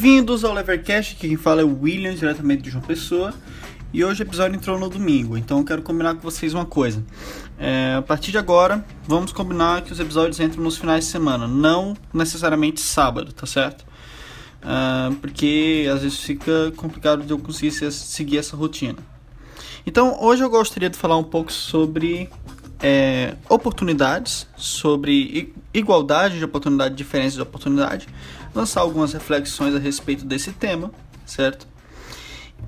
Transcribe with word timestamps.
Bem-vindos 0.00 0.44
ao 0.44 0.54
Levercast, 0.54 1.16
que 1.16 1.26
quem 1.26 1.36
fala 1.36 1.60
é 1.60 1.64
o 1.64 1.80
William, 1.80 2.14
diretamente 2.14 2.62
de 2.62 2.70
João 2.70 2.84
Pessoa. 2.84 3.34
E 3.92 4.04
hoje 4.04 4.22
o 4.22 4.24
episódio 4.24 4.54
entrou 4.54 4.78
no 4.78 4.88
domingo, 4.88 5.36
então 5.36 5.58
eu 5.58 5.64
quero 5.64 5.82
combinar 5.82 6.14
com 6.14 6.20
vocês 6.20 6.54
uma 6.54 6.64
coisa. 6.64 7.04
É, 7.58 7.96
a 7.98 8.02
partir 8.02 8.30
de 8.30 8.38
agora, 8.38 8.86
vamos 9.08 9.32
combinar 9.32 9.82
que 9.82 9.90
os 9.90 9.98
episódios 9.98 10.38
entram 10.38 10.62
nos 10.62 10.78
finais 10.78 11.04
de 11.04 11.10
semana, 11.10 11.48
não 11.48 11.96
necessariamente 12.14 12.80
sábado, 12.80 13.32
tá 13.32 13.44
certo? 13.44 13.84
Uh, 14.62 15.16
porque 15.16 15.90
às 15.92 16.02
vezes 16.02 16.20
fica 16.20 16.72
complicado 16.76 17.24
de 17.24 17.32
eu 17.32 17.38
conseguir 17.40 17.72
seguir 17.90 18.38
essa 18.38 18.56
rotina. 18.56 18.98
Então, 19.84 20.16
hoje 20.20 20.44
eu 20.44 20.48
gostaria 20.48 20.88
de 20.88 20.96
falar 20.96 21.16
um 21.16 21.24
pouco 21.24 21.52
sobre 21.52 22.30
é, 22.80 23.34
oportunidades, 23.48 24.46
sobre 24.56 25.52
igualdade 25.74 26.38
de 26.38 26.44
oportunidade, 26.44 26.94
diferença 26.94 27.34
de 27.34 27.42
oportunidade, 27.42 28.06
lançar 28.54 28.80
algumas 28.80 29.12
reflexões 29.12 29.74
a 29.74 29.78
respeito 29.78 30.24
desse 30.24 30.52
tema, 30.52 30.90
certo? 31.26 31.66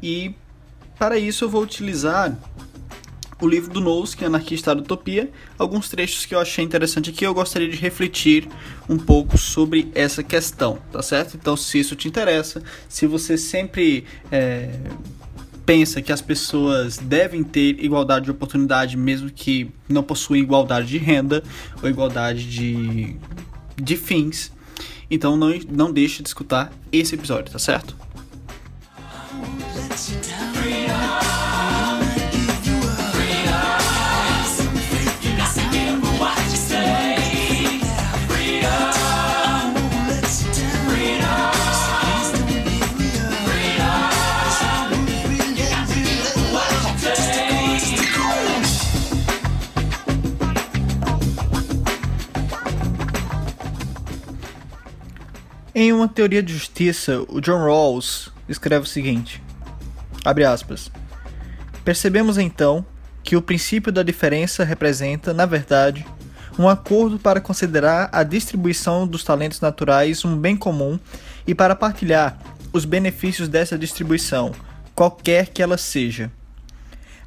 E 0.02 0.34
para 0.98 1.18
isso 1.18 1.44
eu 1.44 1.48
vou 1.48 1.62
utilizar 1.62 2.36
o 3.40 3.48
livro 3.48 3.72
do 3.72 3.80
Knowles, 3.80 4.14
que 4.14 4.22
é 4.22 4.26
Anarquista 4.26 4.74
da 4.74 4.82
Utopia, 4.82 5.30
alguns 5.58 5.88
trechos 5.88 6.26
que 6.26 6.34
eu 6.34 6.38
achei 6.38 6.62
interessante 6.64 7.10
aqui, 7.10 7.24
eu 7.24 7.32
gostaria 7.32 7.68
de 7.68 7.76
refletir 7.76 8.46
um 8.88 8.98
pouco 8.98 9.38
sobre 9.38 9.90
essa 9.94 10.22
questão, 10.22 10.78
tá 10.92 11.02
certo? 11.02 11.36
Então, 11.36 11.56
se 11.56 11.78
isso 11.78 11.96
te 11.96 12.06
interessa, 12.06 12.62
se 12.88 13.06
você 13.06 13.38
sempre 13.38 14.04
é, 14.30 14.78
pensa 15.64 16.02
que 16.02 16.12
as 16.12 16.20
pessoas 16.20 16.98
devem 16.98 17.42
ter 17.42 17.82
igualdade 17.82 18.26
de 18.26 18.30
oportunidade, 18.30 18.96
mesmo 18.96 19.30
que 19.30 19.70
não 19.88 20.02
possuem 20.02 20.42
igualdade 20.42 20.88
de 20.88 20.98
renda 20.98 21.42
ou 21.82 21.88
igualdade 21.88 22.44
de, 22.44 23.16
de 23.76 23.96
fins, 23.96 24.52
então 25.10 25.36
não, 25.36 25.50
não 25.68 25.92
deixe 25.92 26.22
de 26.22 26.28
escutar 26.28 26.72
esse 26.92 27.14
episódio, 27.14 27.52
tá 27.52 27.58
certo? 27.58 27.96
Em 55.72 55.92
uma 55.92 56.08
teoria 56.08 56.42
de 56.42 56.52
justiça, 56.52 57.24
o 57.28 57.40
John 57.40 57.64
Rawls 57.64 58.32
escreve 58.48 58.86
o 58.86 58.88
seguinte: 58.88 59.40
aspas. 60.24 60.90
Percebemos 61.84 62.38
então 62.38 62.84
que 63.22 63.36
o 63.36 63.42
princípio 63.42 63.92
da 63.92 64.02
diferença 64.02 64.64
representa, 64.64 65.32
na 65.32 65.46
verdade, 65.46 66.04
um 66.58 66.68
acordo 66.68 67.20
para 67.20 67.40
considerar 67.40 68.08
a 68.10 68.24
distribuição 68.24 69.06
dos 69.06 69.22
talentos 69.22 69.60
naturais 69.60 70.24
um 70.24 70.36
bem 70.36 70.56
comum 70.56 70.98
e 71.46 71.54
para 71.54 71.76
partilhar 71.76 72.36
os 72.72 72.84
benefícios 72.84 73.48
dessa 73.48 73.78
distribuição, 73.78 74.50
qualquer 74.92 75.50
que 75.50 75.62
ela 75.62 75.78
seja. 75.78 76.32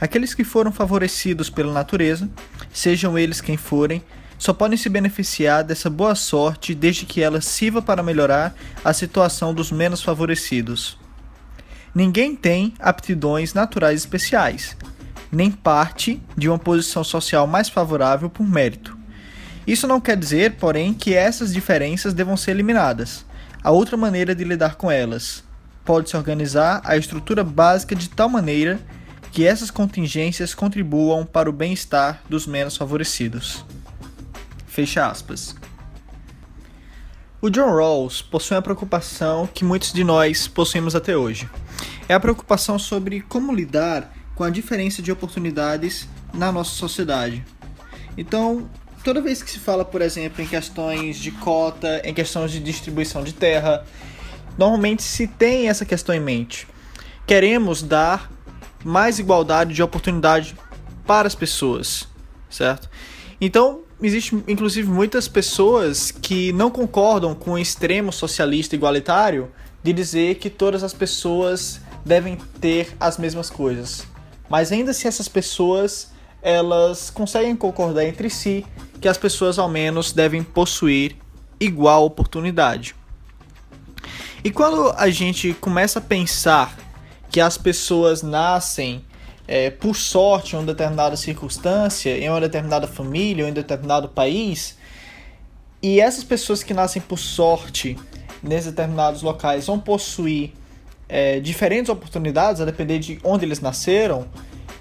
Aqueles 0.01 0.33
que 0.33 0.43
foram 0.43 0.71
favorecidos 0.71 1.49
pela 1.49 1.71
natureza, 1.71 2.29
sejam 2.73 3.17
eles 3.17 3.39
quem 3.39 3.55
forem, 3.55 4.03
só 4.43 4.51
podem 4.51 4.77
se 4.77 4.89
beneficiar 4.89 5.63
dessa 5.63 5.89
boa 5.89 6.15
sorte 6.15 6.75
desde 6.75 7.05
que 7.05 7.21
ela 7.21 7.39
sirva 7.39 7.81
para 7.81 8.03
melhorar 8.03 8.53
a 8.83 8.91
situação 8.91 9.53
dos 9.53 9.71
menos 9.71 10.03
favorecidos. 10.03 10.97
Ninguém 11.95 12.35
tem 12.35 12.73
aptidões 12.77 13.53
naturais 13.53 14.01
especiais, 14.01 14.75
nem 15.31 15.49
parte 15.49 16.21
de 16.35 16.49
uma 16.49 16.59
posição 16.59 17.05
social 17.05 17.47
mais 17.47 17.69
favorável 17.69 18.29
por 18.29 18.45
mérito. 18.45 18.97
Isso 19.65 19.87
não 19.87 20.01
quer 20.01 20.17
dizer, 20.17 20.57
porém, 20.57 20.93
que 20.93 21.13
essas 21.13 21.53
diferenças 21.53 22.13
devam 22.13 22.35
ser 22.35 22.51
eliminadas. 22.51 23.25
Há 23.63 23.71
outra 23.71 23.95
maneira 23.95 24.35
de 24.35 24.43
lidar 24.43 24.75
com 24.75 24.91
elas. 24.91 25.41
Pode-se 25.85 26.17
organizar 26.17 26.81
a 26.83 26.97
estrutura 26.97 27.45
básica 27.45 27.95
de 27.95 28.09
tal 28.09 28.27
maneira 28.27 28.77
que 29.31 29.47
essas 29.47 29.71
contingências 29.71 30.53
contribuam 30.53 31.25
para 31.25 31.49
o 31.49 31.53
bem-estar 31.53 32.21
dos 32.27 32.45
menos 32.45 32.75
favorecidos. 32.75 33.63
Fecha 34.73 35.05
aspas. 35.05 35.55
O 37.39 37.47
John 37.47 37.75
Rawls 37.75 38.23
possui 38.23 38.55
uma 38.57 38.61
preocupação 38.63 39.47
que 39.53 39.63
muitos 39.63 39.93
de 39.93 40.03
nós 40.03 40.47
possuímos 40.47 40.95
até 40.95 41.15
hoje. 41.15 41.47
É 42.09 42.15
a 42.15 42.19
preocupação 42.19 42.79
sobre 42.79 43.21
como 43.21 43.53
lidar 43.53 44.11
com 44.33 44.43
a 44.43 44.49
diferença 44.49 44.99
de 44.99 45.11
oportunidades 45.11 46.09
na 46.33 46.51
nossa 46.51 46.71
sociedade. 46.71 47.45
Então, 48.17 48.67
toda 49.03 49.21
vez 49.21 49.43
que 49.43 49.51
se 49.51 49.59
fala, 49.59 49.85
por 49.85 50.01
exemplo, 50.01 50.43
em 50.43 50.47
questões 50.47 51.17
de 51.17 51.29
cota, 51.29 52.01
em 52.03 52.11
questões 52.11 52.49
de 52.49 52.59
distribuição 52.59 53.23
de 53.23 53.33
terra, 53.33 53.85
normalmente 54.57 55.03
se 55.03 55.27
tem 55.27 55.69
essa 55.69 55.85
questão 55.85 56.15
em 56.15 56.19
mente. 56.19 56.67
Queremos 57.27 57.83
dar 57.83 58.31
mais 58.83 59.19
igualdade 59.19 59.71
de 59.71 59.83
oportunidade 59.83 60.55
para 61.05 61.27
as 61.27 61.35
pessoas, 61.35 62.07
certo? 62.49 62.89
Então, 63.39 63.83
existe 64.05 64.43
inclusive 64.47 64.89
muitas 64.89 65.27
pessoas 65.27 66.11
que 66.11 66.51
não 66.53 66.69
concordam 66.69 67.33
com 67.33 67.51
o 67.51 67.59
extremo 67.59 68.11
socialista 68.11 68.75
igualitário 68.75 69.51
de 69.81 69.93
dizer 69.93 70.35
que 70.35 70.49
todas 70.49 70.83
as 70.83 70.93
pessoas 70.93 71.79
devem 72.05 72.37
ter 72.59 72.95
as 72.99 73.17
mesmas 73.17 73.49
coisas. 73.49 74.05
Mas 74.49 74.71
ainda 74.71 74.93
se 74.93 74.99
assim, 74.99 75.07
essas 75.07 75.27
pessoas 75.27 76.11
elas 76.41 77.09
conseguem 77.09 77.55
concordar 77.55 78.03
entre 78.03 78.29
si 78.29 78.65
que 78.99 79.07
as 79.07 79.17
pessoas 79.17 79.57
ao 79.57 79.69
menos 79.69 80.11
devem 80.11 80.43
possuir 80.43 81.15
igual 81.59 82.05
oportunidade. 82.05 82.95
E 84.43 84.51
quando 84.51 84.93
a 84.97 85.09
gente 85.09 85.53
começa 85.53 85.99
a 85.99 86.01
pensar 86.01 86.77
que 87.31 87.39
as 87.39 87.57
pessoas 87.57 88.21
nascem 88.21 89.03
é, 89.47 89.69
por 89.69 89.95
sorte, 89.95 90.55
em 90.55 90.59
uma 90.59 90.65
determinada 90.65 91.15
circunstância, 91.15 92.17
em 92.17 92.29
uma 92.29 92.39
determinada 92.39 92.87
família, 92.87 93.43
ou 93.43 93.49
em 93.49 93.53
determinado 93.53 94.09
país, 94.09 94.77
e 95.81 95.99
essas 95.99 96.23
pessoas 96.23 96.63
que 96.63 96.73
nascem 96.73 97.01
por 97.01 97.19
sorte 97.19 97.97
nesses 98.41 98.71
determinados 98.71 99.21
locais 99.21 99.67
vão 99.67 99.79
possuir 99.79 100.53
é, 101.09 101.39
diferentes 101.39 101.89
oportunidades, 101.89 102.61
a 102.61 102.65
depender 102.65 102.99
de 102.99 103.19
onde 103.23 103.45
eles 103.45 103.59
nasceram, 103.59 104.27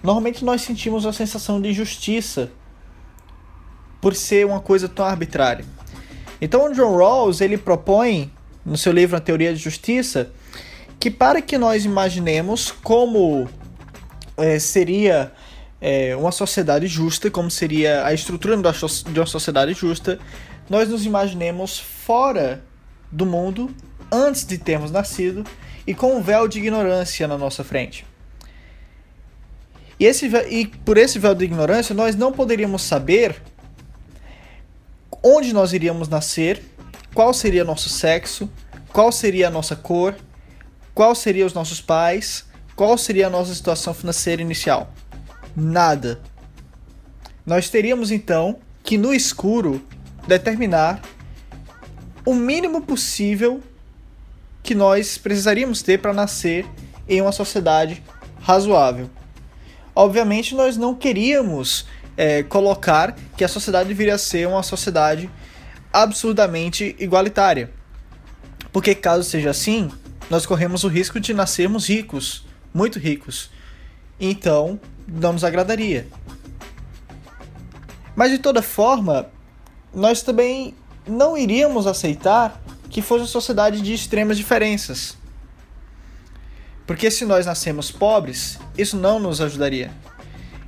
normalmente 0.03 0.45
nós 0.45 0.63
sentimos 0.63 1.05
a 1.05 1.13
sensação 1.13 1.61
de 1.61 1.71
injustiça 1.71 2.51
por 4.01 4.15
ser 4.15 4.47
uma 4.47 4.61
coisa 4.61 4.89
tão 4.89 5.05
arbitrária. 5.05 5.65
Então, 6.41 6.67
o 6.67 6.73
John 6.73 6.97
Rawls 6.97 7.41
ele 7.41 7.57
propõe 7.57 8.33
no 8.65 8.77
seu 8.77 8.93
livro 8.93 9.17
A 9.17 9.21
Teoria 9.21 9.53
de 9.53 9.59
Justiça 9.59 10.31
que 10.99 11.11
para 11.11 11.43
que 11.43 11.59
nós 11.59 11.85
imaginemos 11.85 12.71
como 12.71 13.49
é, 14.43 14.59
seria 14.59 15.33
é, 15.81 16.15
uma 16.17 16.33
sociedade 16.33 16.87
justa, 16.87 17.31
como 17.31 17.51
seria 17.51 18.05
a 18.05 18.13
estrutura 18.13 18.57
de 18.57 19.19
uma 19.19 19.27
sociedade 19.27 19.73
justa, 19.75 20.19
nós 20.69 20.89
nos 20.89 21.05
imaginemos 21.05 21.79
fora 21.79 22.63
do 23.11 23.27
mundo 23.27 23.75
antes 24.11 24.45
de 24.45 24.59
termos 24.59 24.91
nascido 24.91 25.45
e 25.87 25.95
com 25.95 26.17
um 26.17 26.23
véu 26.23 26.47
de 26.47 26.59
ignorância 26.59 27.27
na 27.27 27.37
nossa 27.37 27.65
frente. 27.65 28.07
E, 29.99 30.05
esse, 30.05 30.27
e 30.49 30.67
por 30.67 30.97
esse 30.97 31.19
véu 31.19 31.35
de 31.35 31.45
ignorância, 31.45 31.95
nós 31.95 32.17
não 32.17 32.33
poderíamos 32.33 32.83
saber 32.83 33.41
onde 35.23 35.53
nós 35.53 35.73
iríamos 35.73 36.09
nascer, 36.09 36.63
qual 37.15 37.33
seria 37.33 37.65
nosso 37.65 37.89
sexo, 37.89 38.51
qual 38.93 39.13
seria 39.13 39.49
a 39.49 39.51
nossa 39.51 39.77
cor, 39.77 40.17
qual 40.95 41.15
seriam 41.15 41.47
os 41.47 41.55
nossos 41.55 41.81
pais, 41.81 42.45
qual 42.75 42.97
seria 42.97 43.27
a 43.27 43.31
nossa 43.31 43.55
situação 43.55 43.93
financeira 43.93 44.41
inicial? 44.43 44.93
Nada. 45.55 46.21
Nós 47.45 47.69
teríamos 47.69 48.11
então 48.11 48.59
que 48.83 48.97
no 48.97 49.13
escuro 49.13 49.83
determinar 50.27 51.03
o 52.25 52.35
mínimo 52.35 52.83
possível 52.83 53.61
que 54.63 54.75
nós 54.75 55.19
precisaríamos 55.19 55.83
ter 55.83 55.99
para 55.99 56.13
nascer 56.13 56.65
em 57.09 57.21
uma 57.21 57.33
sociedade 57.33 58.03
razoável. 58.41 59.11
Obviamente, 59.95 60.55
nós 60.55 60.77
não 60.77 60.95
queríamos 60.95 61.85
é, 62.17 62.43
colocar 62.45 63.17
que 63.37 63.45
a 63.45 63.49
sociedade 63.49 63.89
deveria 63.89 64.17
ser 64.17 64.47
uma 64.47 64.63
sociedade 64.63 65.29
absurdamente 65.93 66.97
igualitária. 66.99 67.71
Porque, 68.73 68.95
caso 68.95 69.29
seja 69.29 69.51
assim, 69.51 69.91
nós 70.31 70.47
corremos 70.47 70.85
o 70.85 70.89
risco 70.89 71.21
de 71.21 71.35
nascermos 71.35 71.89
ricos 71.89 72.47
muito 72.73 72.99
ricos. 72.99 73.51
Então, 74.21 74.79
não 75.07 75.33
nos 75.33 75.45
agradaria. 75.45 76.07
Mas 78.15 78.31
de 78.31 78.39
toda 78.39 78.63
forma, 78.63 79.27
nós 79.93 80.23
também 80.23 80.75
não 81.07 81.37
iríamos 81.37 81.87
aceitar 81.87 82.61
que 82.89 83.03
fosse 83.03 83.23
uma 83.23 83.29
sociedade 83.29 83.81
de 83.81 83.95
extremas 83.95 84.37
diferenças. 84.37 85.17
Porque 86.87 87.11
se 87.11 87.25
nós 87.25 87.47
nascemos 87.47 87.91
pobres, 87.91 88.59
isso 88.77 88.97
não 88.97 89.19
nos 89.19 89.41
ajudaria. 89.41 89.91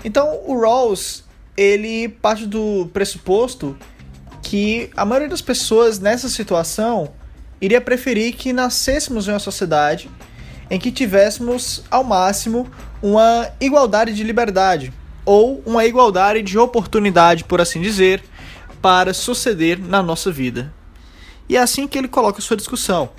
Então 0.05 0.41
o 0.47 0.59
Rawls, 0.59 1.25
ele 1.57 2.09
parte 2.09 2.47
do 2.47 2.89
pressuposto 2.93 3.77
que 4.43 4.91
a 4.97 5.05
maioria 5.05 5.29
das 5.29 5.41
pessoas 5.41 5.99
nessa 5.99 6.29
situação 6.29 7.13
iria 7.61 7.81
preferir 7.81 8.35
que 8.35 8.53
nascêssemos 8.53 9.27
em 9.27 9.33
uma 9.33 9.39
sociedade 9.39 10.11
em 10.71 10.79
que 10.79 10.91
tivéssemos 10.91 11.83
ao 11.91 12.05
máximo 12.05 12.69
uma 13.03 13.49
igualdade 13.61 14.15
de 14.15 14.23
liberdade 14.23 14.93
ou 15.25 15.63
uma 15.65 15.85
igualdade 15.85 16.43
de 16.43 16.59
oportunidade, 16.59 17.45
por 17.45 17.61
assim 17.61 17.81
dizer, 17.81 18.23
para 18.81 19.15
suceder 19.15 19.79
na 19.79 20.03
nossa 20.03 20.31
vida. 20.31 20.73
E 21.49 21.57
é 21.57 21.61
assim 21.61 21.87
que 21.87 21.99
ele 21.99 22.09
coloca 22.09 22.41
sua 22.41 22.57
discussão. 22.57 23.11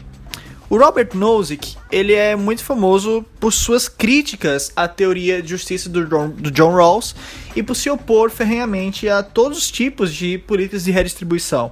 O 0.68 0.78
Robert 0.78 1.10
Nozick, 1.14 1.78
ele 1.92 2.14
é 2.14 2.36
muito 2.36 2.64
famoso 2.64 3.24
por 3.40 3.54
suas 3.54 3.88
críticas 3.88 4.72
à 4.76 4.88
teoria 4.88 5.42
de 5.42 5.50
justiça 5.50 5.88
do 5.88 6.06
John, 6.06 6.30
do 6.30 6.50
John 6.50 6.74
Rawls 6.74 7.16
e 7.56 7.62
por 7.62 7.76
se 7.76 7.90
opor 7.90 8.32
ferrenhamente 8.32 9.08
a 9.08 9.22
todos 9.22 9.60
os 9.60 9.70
tipos 9.70 10.12
de 10.12 10.40
políticas 10.40 10.84
de 10.84 10.92
redistribuição. 10.92 11.72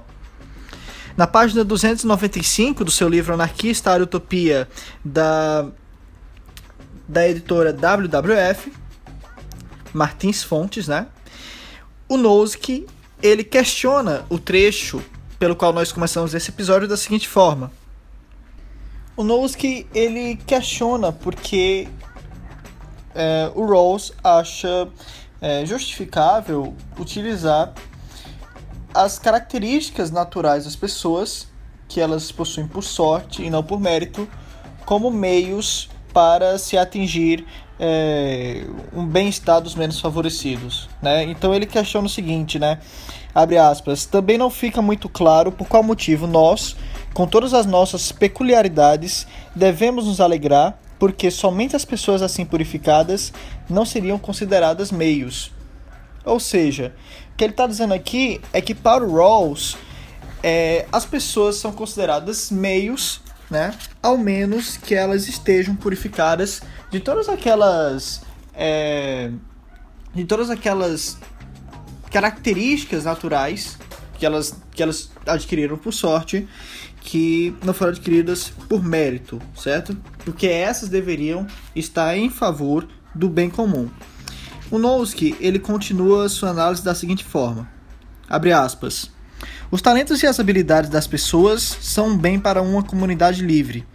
Na 1.16 1.26
página 1.26 1.64
295 1.64 2.84
do 2.84 2.90
seu 2.90 3.08
livro 3.08 3.34
Anarquista 3.34 3.92
a 3.92 3.96
Utopia 3.96 4.68
da, 5.04 5.66
da 7.06 7.28
editora 7.28 7.72
WWF, 7.72 8.72
Martins 9.92 10.42
Fontes, 10.42 10.88
né? 10.88 11.06
O 12.08 12.16
Nozick, 12.16 12.86
ele 13.22 13.44
questiona 13.44 14.24
o 14.28 14.38
trecho 14.38 15.02
pelo 15.38 15.54
qual 15.54 15.72
nós 15.72 15.92
começamos 15.92 16.34
esse 16.34 16.50
episódio 16.50 16.88
da 16.88 16.96
seguinte 16.96 17.28
forma: 17.28 17.70
o 19.16 19.22
Nowitzki, 19.22 19.86
ele 19.94 20.36
questiona 20.44 21.12
porque 21.12 21.86
é, 23.14 23.50
o 23.54 23.64
Rawls 23.64 24.12
acha 24.24 24.88
é, 25.40 25.64
justificável 25.64 26.74
utilizar 26.98 27.72
as 28.94 29.18
características 29.18 30.10
naturais 30.10 30.64
das 30.64 30.76
pessoas 30.76 31.48
que 31.88 32.00
elas 32.00 32.30
possuem 32.32 32.66
por 32.66 32.82
sorte 32.82 33.42
e 33.42 33.50
não 33.50 33.62
por 33.62 33.80
mérito 33.80 34.28
como 34.86 35.10
meios 35.10 35.88
para 36.12 36.56
se 36.58 36.78
atingir 36.78 37.44
é, 37.78 38.64
um 38.92 39.04
bem-estar 39.04 39.60
dos 39.60 39.74
menos 39.74 40.00
favorecidos, 40.00 40.88
né? 41.02 41.24
Então 41.24 41.52
ele 41.52 41.66
questiona 41.66 42.06
o 42.06 42.10
seguinte, 42.10 42.58
né? 42.58 42.78
Abre 43.34 43.58
aspas. 43.58 44.06
Também 44.06 44.38
não 44.38 44.48
fica 44.48 44.80
muito 44.80 45.08
claro 45.08 45.50
por 45.50 45.66
qual 45.66 45.82
motivo 45.82 46.26
nós 46.26 46.76
com 47.14 47.28
todas 47.28 47.54
as 47.54 47.64
nossas 47.64 48.10
peculiaridades, 48.10 49.24
devemos 49.54 50.06
nos 50.06 50.20
alegrar, 50.20 50.76
porque 50.98 51.30
somente 51.30 51.76
as 51.76 51.84
pessoas 51.84 52.20
assim 52.20 52.44
purificadas 52.44 53.32
não 53.70 53.86
seriam 53.86 54.18
consideradas 54.18 54.90
meios. 54.90 55.52
Ou 56.24 56.40
seja, 56.40 56.92
o 57.34 57.36
que 57.36 57.42
ele 57.42 57.52
está 57.52 57.66
dizendo 57.66 57.92
aqui 57.92 58.40
é 58.52 58.60
que 58.60 58.74
para 58.74 59.04
o 59.04 59.16
Rawls, 59.16 59.76
é, 60.40 60.86
as 60.92 61.04
pessoas 61.04 61.56
são 61.56 61.72
consideradas 61.72 62.48
meios, 62.48 63.20
né? 63.50 63.74
Ao 64.00 64.16
menos 64.16 64.76
que 64.76 64.94
elas 64.94 65.26
estejam 65.26 65.74
purificadas 65.74 66.62
de 66.92 67.00
todas 67.00 67.28
aquelas. 67.28 68.22
É, 68.54 69.32
de 70.14 70.24
todas 70.24 70.48
aquelas 70.48 71.18
características 72.12 73.02
naturais 73.02 73.76
que 74.16 74.24
elas, 74.24 74.54
que 74.70 74.80
elas 74.80 75.10
adquiriram 75.26 75.76
por 75.76 75.92
sorte 75.92 76.46
que 77.00 77.52
não 77.64 77.74
foram 77.74 77.90
adquiridas 77.90 78.52
por 78.68 78.82
mérito, 78.82 79.42
certo? 79.56 79.96
Porque 80.24 80.46
essas 80.46 80.88
deveriam 80.88 81.48
estar 81.74 82.16
em 82.16 82.30
favor 82.30 82.86
do 83.12 83.28
bem 83.28 83.50
comum. 83.50 83.90
O 84.74 84.78
Nowski, 84.78 85.36
ele 85.38 85.60
continua 85.60 86.28
sua 86.28 86.48
análise 86.48 86.82
da 86.82 86.96
seguinte 86.96 87.22
forma: 87.22 87.68
abre 88.28 88.52
aspas. 88.52 89.08
Os 89.70 89.80
talentos 89.80 90.20
e 90.20 90.26
as 90.26 90.40
habilidades 90.40 90.90
das 90.90 91.06
pessoas 91.06 91.78
são 91.80 92.08
um 92.08 92.18
bem 92.18 92.40
para 92.40 92.60
uma 92.60 92.82
comunidade 92.82 93.40
livre. 93.40 93.86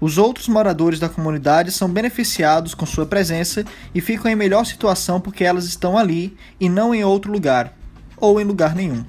Os 0.00 0.18
outros 0.18 0.46
moradores 0.46 1.00
da 1.00 1.08
comunidade 1.08 1.72
são 1.72 1.90
beneficiados 1.90 2.74
com 2.74 2.86
sua 2.86 3.06
presença 3.06 3.64
e 3.92 4.00
ficam 4.00 4.30
em 4.30 4.36
melhor 4.36 4.64
situação 4.64 5.20
porque 5.20 5.42
elas 5.42 5.64
estão 5.64 5.98
ali 5.98 6.36
e 6.60 6.68
não 6.68 6.94
em 6.94 7.02
outro 7.02 7.32
lugar, 7.32 7.76
ou 8.16 8.40
em 8.40 8.44
lugar 8.44 8.72
nenhum. 8.72 9.04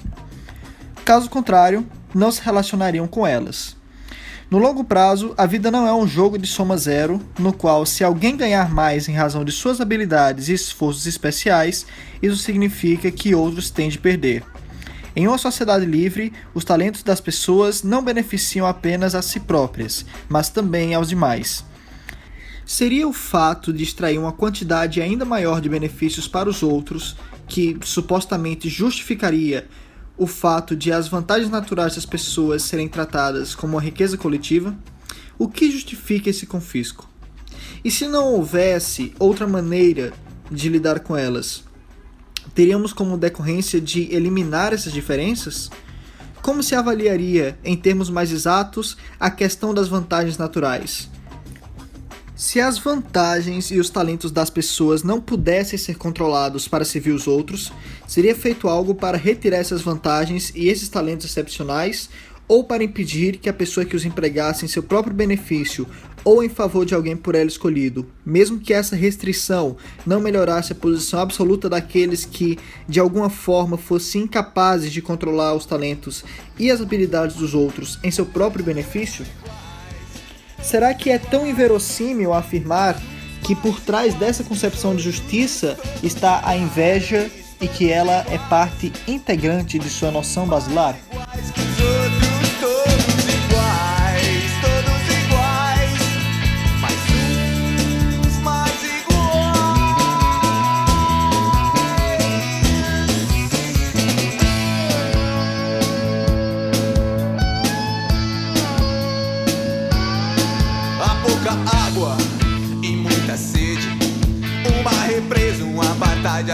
Caso 1.05 1.29
contrário, 1.29 1.85
não 2.15 2.31
se 2.31 2.41
relacionariam 2.41 3.07
com 3.07 3.27
elas. 3.27 3.77
No 4.51 4.57
longo 4.57 4.83
prazo, 4.83 5.33
a 5.37 5.45
vida 5.45 5.71
não 5.71 5.87
é 5.87 5.93
um 5.93 6.05
jogo 6.05 6.37
de 6.37 6.45
soma 6.45 6.75
zero, 6.75 7.21
no 7.39 7.53
qual, 7.53 7.85
se 7.85 8.03
alguém 8.03 8.35
ganhar 8.35 8.69
mais 8.69 9.07
em 9.07 9.13
razão 9.13 9.45
de 9.45 9.51
suas 9.53 9.79
habilidades 9.79 10.49
e 10.49 10.53
esforços 10.53 11.07
especiais, 11.07 11.85
isso 12.21 12.35
significa 12.35 13.09
que 13.09 13.33
outros 13.33 13.69
têm 13.69 13.87
de 13.87 13.97
perder. 13.97 14.43
Em 15.15 15.25
uma 15.25 15.37
sociedade 15.37 15.85
livre, 15.85 16.33
os 16.53 16.65
talentos 16.65 17.01
das 17.01 17.21
pessoas 17.21 17.81
não 17.81 18.03
beneficiam 18.03 18.67
apenas 18.67 19.15
a 19.15 19.21
si 19.21 19.39
próprias, 19.39 20.05
mas 20.27 20.49
também 20.49 20.93
aos 20.93 21.07
demais. 21.07 21.63
Seria 22.65 23.07
o 23.07 23.13
fato 23.13 23.71
de 23.71 23.83
extrair 23.83 24.17
uma 24.17 24.33
quantidade 24.33 25.01
ainda 25.01 25.23
maior 25.23 25.61
de 25.61 25.69
benefícios 25.69 26.27
para 26.27 26.49
os 26.49 26.61
outros 26.61 27.15
que 27.47 27.77
supostamente 27.83 28.67
justificaria 28.67 29.65
o 30.17 30.27
fato 30.27 30.75
de 30.75 30.91
as 30.91 31.07
vantagens 31.07 31.49
naturais 31.49 31.95
das 31.95 32.05
pessoas 32.05 32.63
serem 32.63 32.87
tratadas 32.87 33.55
como 33.55 33.73
uma 33.73 33.81
riqueza 33.81 34.17
coletiva? 34.17 34.75
O 35.37 35.47
que 35.47 35.71
justifica 35.71 36.29
esse 36.29 36.45
confisco? 36.45 37.09
E 37.83 37.89
se 37.89 38.07
não 38.07 38.33
houvesse 38.33 39.13
outra 39.17 39.47
maneira 39.47 40.13
de 40.51 40.69
lidar 40.69 40.99
com 40.99 41.17
elas? 41.17 41.63
Teríamos 42.53 42.93
como 42.93 43.17
decorrência 43.17 43.79
de 43.79 44.13
eliminar 44.13 44.73
essas 44.73 44.93
diferenças? 44.93 45.69
Como 46.41 46.61
se 46.61 46.75
avaliaria, 46.75 47.57
em 47.63 47.75
termos 47.75 48.09
mais 48.09 48.31
exatos, 48.31 48.97
a 49.19 49.29
questão 49.29 49.73
das 49.73 49.87
vantagens 49.87 50.37
naturais? 50.37 51.09
Se 52.41 52.59
as 52.59 52.79
vantagens 52.79 53.69
e 53.69 53.79
os 53.79 53.91
talentos 53.91 54.31
das 54.31 54.49
pessoas 54.49 55.03
não 55.03 55.21
pudessem 55.21 55.77
ser 55.77 55.95
controlados 55.95 56.67
para 56.67 56.83
servir 56.83 57.11
os 57.11 57.27
outros, 57.27 57.71
seria 58.07 58.35
feito 58.35 58.67
algo 58.67 58.95
para 58.95 59.15
retirar 59.15 59.57
essas 59.57 59.83
vantagens 59.83 60.51
e 60.55 60.67
esses 60.67 60.89
talentos 60.89 61.27
excepcionais, 61.27 62.09
ou 62.47 62.63
para 62.63 62.83
impedir 62.83 63.37
que 63.37 63.47
a 63.47 63.53
pessoa 63.53 63.85
que 63.85 63.95
os 63.95 64.05
empregasse 64.05 64.65
em 64.65 64.67
seu 64.67 64.81
próprio 64.81 65.13
benefício 65.13 65.85
ou 66.25 66.43
em 66.43 66.49
favor 66.49 66.83
de 66.83 66.95
alguém 66.95 67.15
por 67.15 67.35
ela 67.35 67.47
escolhido, 67.47 68.07
mesmo 68.25 68.59
que 68.59 68.73
essa 68.73 68.95
restrição 68.95 69.77
não 70.03 70.19
melhorasse 70.19 70.71
a 70.71 70.75
posição 70.75 71.19
absoluta 71.19 71.69
daqueles 71.69 72.25
que, 72.25 72.57
de 72.89 72.99
alguma 72.99 73.29
forma, 73.29 73.77
fossem 73.77 74.23
incapazes 74.23 74.91
de 74.91 74.99
controlar 74.99 75.53
os 75.53 75.67
talentos 75.67 76.25
e 76.57 76.71
as 76.71 76.81
habilidades 76.81 77.35
dos 77.35 77.53
outros 77.53 77.99
em 78.03 78.09
seu 78.09 78.25
próprio 78.25 78.65
benefício? 78.65 79.27
Será 80.63 80.93
que 80.93 81.09
é 81.09 81.17
tão 81.17 81.45
inverossímil 81.45 82.33
afirmar 82.33 82.95
que 83.43 83.55
por 83.55 83.79
trás 83.79 84.13
dessa 84.13 84.43
concepção 84.43 84.95
de 84.95 85.03
justiça 85.03 85.77
está 86.03 86.41
a 86.45 86.55
inveja 86.55 87.29
e 87.59 87.67
que 87.67 87.91
ela 87.91 88.25
é 88.29 88.37
parte 88.49 88.91
integrante 89.07 89.77
de 89.79 89.89
sua 89.89 90.11
noção 90.11 90.47
basilar? 90.47 90.95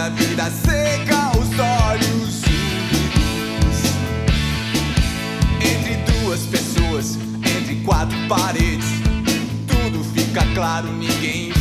A 0.08 0.10
vida 0.10 0.50
seca 0.50 1.38
os 1.38 1.50
olhos 1.58 2.42
Entre 5.60 5.96
duas 6.12 6.40
pessoas, 6.46 7.18
entre 7.44 7.76
quatro 7.84 8.16
paredes 8.26 8.88
Tudo 9.66 10.02
fica 10.14 10.42
claro, 10.54 10.90
ninguém 10.92 11.57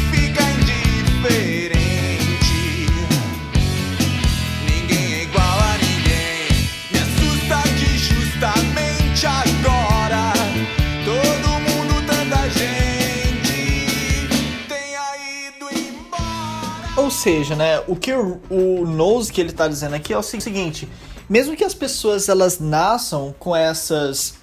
seja, 17.17 17.55
né, 17.55 17.81
o 17.88 17.95
que 17.95 18.13
o, 18.13 18.39
o 18.50 18.86
Nose 18.86 19.31
que 19.31 19.41
ele 19.41 19.50
está 19.50 19.67
dizendo 19.67 19.95
aqui 19.95 20.13
é 20.13 20.17
o 20.17 20.24
seguinte: 20.24 20.88
mesmo 21.29 21.55
que 21.55 21.63
as 21.63 21.74
pessoas 21.74 22.29
elas 22.29 22.59
nasçam 22.59 23.36
com 23.38 23.55
essas 23.55 24.36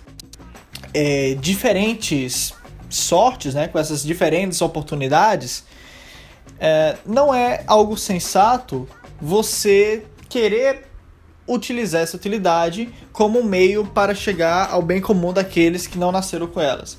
é, 0.92 1.34
diferentes 1.40 2.52
sortes, 2.90 3.54
né, 3.54 3.68
com 3.68 3.78
essas 3.78 4.02
diferentes 4.02 4.60
oportunidades, 4.60 5.64
é, 6.58 6.96
não 7.06 7.34
é 7.34 7.62
algo 7.66 7.96
sensato 7.96 8.88
você 9.20 10.04
querer 10.28 10.88
utilizar 11.46 12.02
essa 12.02 12.16
utilidade 12.16 12.92
como 13.12 13.42
meio 13.44 13.86
para 13.86 14.14
chegar 14.14 14.70
ao 14.70 14.82
bem 14.82 15.00
comum 15.00 15.32
daqueles 15.32 15.86
que 15.86 15.98
não 15.98 16.10
nasceram 16.10 16.46
com 16.46 16.60
elas. 16.60 16.98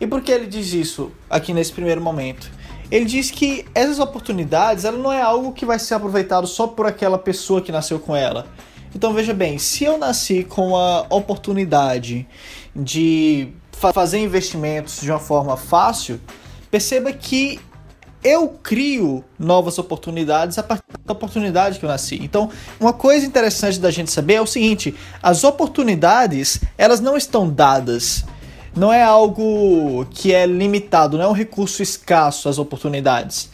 E 0.00 0.06
por 0.06 0.22
que 0.22 0.32
ele 0.32 0.46
diz 0.46 0.72
isso 0.72 1.12
aqui 1.28 1.52
nesse 1.52 1.72
primeiro 1.72 2.00
momento? 2.00 2.50
Ele 2.90 3.04
diz 3.04 3.30
que 3.30 3.64
essas 3.74 3.98
oportunidades 3.98 4.84
ela 4.84 4.98
não 4.98 5.12
é 5.12 5.22
algo 5.22 5.52
que 5.52 5.64
vai 5.64 5.78
ser 5.78 5.94
aproveitado 5.94 6.46
só 6.46 6.66
por 6.66 6.86
aquela 6.86 7.18
pessoa 7.18 7.60
que 7.60 7.70
nasceu 7.70 8.00
com 8.00 8.16
ela. 8.16 8.46
Então 8.94 9.14
veja 9.14 9.32
bem, 9.32 9.58
se 9.58 9.84
eu 9.84 9.96
nasci 9.96 10.42
com 10.42 10.76
a 10.76 11.06
oportunidade 11.08 12.26
de 12.74 13.48
fazer 13.72 14.18
investimentos 14.18 15.00
de 15.00 15.10
uma 15.10 15.20
forma 15.20 15.56
fácil, 15.56 16.20
perceba 16.70 17.12
que 17.12 17.60
eu 18.22 18.48
crio 18.62 19.24
novas 19.38 19.78
oportunidades 19.78 20.58
a 20.58 20.62
partir 20.62 20.84
da 21.04 21.12
oportunidade 21.12 21.78
que 21.78 21.84
eu 21.84 21.88
nasci. 21.88 22.18
Então, 22.22 22.50
uma 22.78 22.92
coisa 22.92 23.24
interessante 23.24 23.80
da 23.80 23.90
gente 23.90 24.10
saber 24.10 24.34
é 24.34 24.40
o 24.40 24.46
seguinte: 24.46 24.94
as 25.22 25.44
oportunidades 25.44 26.60
elas 26.76 27.00
não 27.00 27.16
estão 27.16 27.48
dadas. 27.48 28.24
Não 28.80 28.90
é 28.90 29.02
algo 29.02 30.06
que 30.06 30.32
é 30.32 30.46
limitado, 30.46 31.18
não 31.18 31.24
é 31.26 31.28
um 31.28 31.34
recurso 31.34 31.82
escasso 31.82 32.48
as 32.48 32.56
oportunidades. 32.56 33.50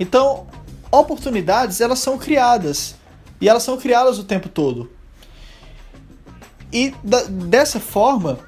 Então, 0.00 0.48
oportunidades 0.90 1.80
elas 1.80 2.00
são 2.00 2.18
criadas 2.18 2.96
e 3.40 3.48
elas 3.48 3.62
são 3.62 3.76
criadas 3.76 4.18
o 4.18 4.24
tempo 4.24 4.48
todo. 4.48 4.90
E 6.72 6.92
da, 7.04 7.22
dessa 7.22 7.78
forma, 7.78 8.40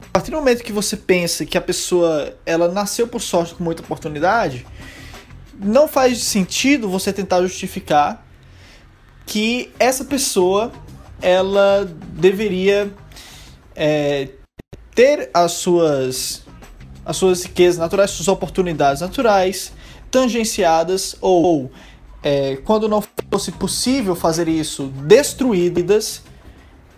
a 0.00 0.08
partir 0.08 0.30
do 0.30 0.38
momento 0.38 0.64
que 0.64 0.72
você 0.72 0.96
pensa 0.96 1.44
que 1.44 1.58
a 1.58 1.60
pessoa 1.60 2.34
ela 2.46 2.68
nasceu 2.68 3.06
por 3.06 3.20
sorte 3.20 3.54
com 3.54 3.62
muita 3.62 3.82
oportunidade, 3.82 4.66
não 5.54 5.86
faz 5.86 6.22
sentido 6.22 6.88
você 6.88 7.12
tentar 7.12 7.42
justificar 7.42 8.26
que 9.26 9.70
essa 9.78 10.02
pessoa 10.02 10.72
ela 11.20 11.84
deveria 12.14 12.90
é, 13.76 14.28
ter 14.98 15.30
as 15.32 15.52
suas 15.52 16.42
as 17.06 17.16
suas 17.16 17.44
riquezas 17.44 17.78
naturais, 17.78 18.10
suas 18.10 18.26
oportunidades 18.26 19.00
naturais 19.00 19.72
tangenciadas 20.10 21.14
ou 21.20 21.70
é, 22.20 22.56
quando 22.64 22.88
não 22.88 23.00
fosse 23.30 23.52
possível 23.52 24.16
fazer 24.16 24.48
isso 24.48 24.88
destruídas 25.04 26.20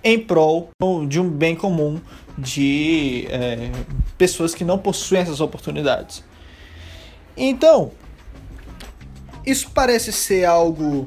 em 0.02 0.18
prol 0.18 0.70
de 1.06 1.20
um 1.20 1.28
bem 1.28 1.54
comum 1.54 2.00
de 2.38 3.26
é, 3.28 3.70
pessoas 4.16 4.54
que 4.54 4.64
não 4.64 4.78
possuem 4.78 5.20
essas 5.20 5.42
oportunidades. 5.42 6.24
Então, 7.36 7.92
isso 9.44 9.70
parece 9.74 10.10
ser 10.10 10.46
algo 10.46 11.06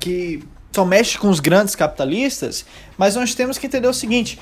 que 0.00 0.42
só 0.72 0.84
mexe 0.84 1.16
com 1.16 1.28
os 1.28 1.38
grandes 1.38 1.76
capitalistas, 1.76 2.66
mas 2.98 3.14
nós 3.14 3.32
temos 3.36 3.56
que 3.56 3.68
entender 3.68 3.86
o 3.86 3.94
seguinte: 3.94 4.40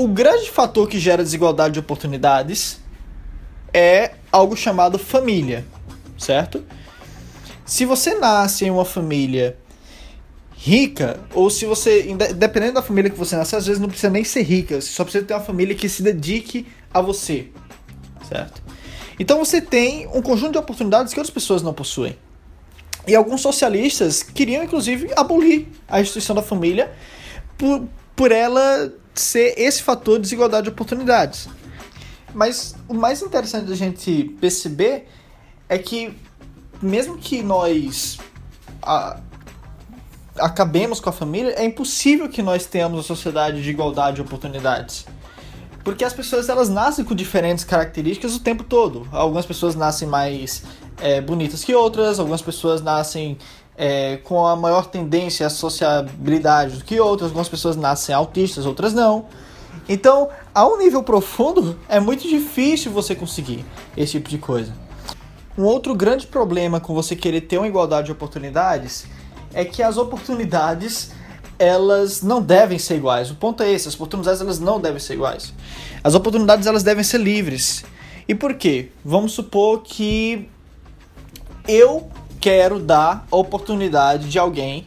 o 0.00 0.08
grande 0.08 0.50
fator 0.50 0.88
que 0.88 0.98
gera 0.98 1.22
desigualdade 1.22 1.74
de 1.74 1.78
oportunidades 1.78 2.80
é 3.72 4.12
algo 4.32 4.56
chamado 4.56 4.98
família, 4.98 5.66
certo? 6.16 6.64
Se 7.66 7.84
você 7.84 8.14
nasce 8.14 8.64
em 8.64 8.70
uma 8.70 8.86
família 8.86 9.58
rica, 10.56 11.20
ou 11.34 11.50
se 11.50 11.66
você, 11.66 12.02
dependendo 12.34 12.74
da 12.74 12.82
família 12.82 13.10
que 13.10 13.18
você 13.18 13.36
nasce, 13.36 13.54
às 13.54 13.66
vezes 13.66 13.78
não 13.78 13.88
precisa 13.88 14.08
nem 14.08 14.24
ser 14.24 14.40
rica, 14.40 14.80
você 14.80 14.88
só 14.88 15.04
precisa 15.04 15.22
ter 15.22 15.34
uma 15.34 15.40
família 15.40 15.74
que 15.74 15.86
se 15.86 16.02
dedique 16.02 16.66
a 16.94 17.02
você, 17.02 17.48
certo? 18.26 18.62
Então 19.18 19.38
você 19.38 19.60
tem 19.60 20.08
um 20.14 20.22
conjunto 20.22 20.52
de 20.52 20.58
oportunidades 20.58 21.12
que 21.12 21.20
outras 21.20 21.32
pessoas 21.32 21.60
não 21.62 21.74
possuem. 21.74 22.16
E 23.06 23.14
alguns 23.14 23.42
socialistas 23.42 24.22
queriam, 24.22 24.64
inclusive, 24.64 25.10
abolir 25.14 25.68
a 25.86 26.00
instituição 26.00 26.34
da 26.34 26.42
família 26.42 26.90
por, 27.58 27.86
por 28.16 28.32
ela 28.32 28.90
ser 29.14 29.54
esse 29.56 29.82
fator 29.82 30.16
de 30.16 30.22
desigualdade 30.22 30.64
de 30.64 30.70
oportunidades. 30.70 31.48
Mas 32.34 32.74
o 32.88 32.94
mais 32.94 33.22
interessante 33.22 33.66
da 33.66 33.74
gente 33.74 34.36
perceber 34.40 35.08
é 35.68 35.78
que, 35.78 36.16
mesmo 36.80 37.18
que 37.18 37.42
nós 37.42 38.18
a, 38.82 39.20
acabemos 40.38 41.00
com 41.00 41.10
a 41.10 41.12
família, 41.12 41.54
é 41.56 41.64
impossível 41.64 42.28
que 42.28 42.42
nós 42.42 42.66
tenhamos 42.66 42.98
uma 42.98 43.02
sociedade 43.02 43.62
de 43.62 43.70
igualdade 43.70 44.16
de 44.16 44.22
oportunidades. 44.22 45.06
Porque 45.82 46.04
as 46.04 46.12
pessoas 46.12 46.48
elas 46.48 46.68
nascem 46.68 47.04
com 47.04 47.14
diferentes 47.14 47.64
características 47.64 48.34
o 48.36 48.40
tempo 48.40 48.62
todo. 48.62 49.08
Algumas 49.10 49.46
pessoas 49.46 49.74
nascem 49.74 50.06
mais 50.06 50.62
é, 51.00 51.20
bonitas 51.20 51.64
que 51.64 51.74
outras, 51.74 52.18
algumas 52.18 52.42
pessoas 52.42 52.82
nascem 52.82 53.38
é, 53.82 54.18
com 54.18 54.46
a 54.46 54.54
maior 54.54 54.88
tendência 54.88 55.46
à 55.46 55.48
sociabilidade 55.48 56.76
do 56.76 56.84
que 56.84 57.00
outras, 57.00 57.30
algumas 57.30 57.48
pessoas 57.48 57.76
nascem 57.76 58.14
autistas, 58.14 58.66
outras 58.66 58.92
não. 58.92 59.24
Então, 59.88 60.28
a 60.54 60.66
um 60.66 60.76
nível 60.76 61.02
profundo, 61.02 61.80
é 61.88 61.98
muito 61.98 62.28
difícil 62.28 62.92
você 62.92 63.14
conseguir 63.14 63.64
esse 63.96 64.12
tipo 64.12 64.28
de 64.28 64.36
coisa. 64.36 64.74
Um 65.56 65.64
outro 65.64 65.94
grande 65.94 66.26
problema 66.26 66.78
com 66.78 66.92
você 66.92 67.16
querer 67.16 67.40
ter 67.40 67.56
uma 67.56 67.66
igualdade 67.66 68.04
de 68.06 68.12
oportunidades 68.12 69.06
é 69.54 69.64
que 69.64 69.82
as 69.82 69.96
oportunidades 69.96 71.12
elas 71.58 72.20
não 72.20 72.42
devem 72.42 72.78
ser 72.78 72.96
iguais. 72.96 73.30
O 73.30 73.34
ponto 73.36 73.62
é 73.62 73.72
esse, 73.72 73.88
as 73.88 73.94
oportunidades 73.94 74.42
elas 74.42 74.58
não 74.60 74.78
devem 74.78 75.00
ser 75.00 75.14
iguais. 75.14 75.54
As 76.04 76.14
oportunidades 76.14 76.66
elas 76.66 76.82
devem 76.82 77.02
ser 77.02 77.18
livres. 77.18 77.82
E 78.28 78.34
por 78.34 78.52
quê? 78.52 78.90
Vamos 79.02 79.32
supor 79.32 79.80
que 79.82 80.50
eu 81.66 82.10
quero 82.40 82.78
dar 82.78 83.26
a 83.30 83.36
oportunidade 83.36 84.28
de 84.28 84.38
alguém 84.38 84.86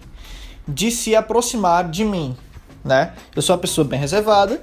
de 0.68 0.90
se 0.90 1.16
aproximar 1.16 1.90
de 1.90 2.04
mim, 2.04 2.36
né? 2.84 3.14
Eu 3.36 3.42
sou 3.42 3.56
uma 3.56 3.62
pessoa 3.62 3.86
bem 3.86 4.00
reservada 4.00 4.62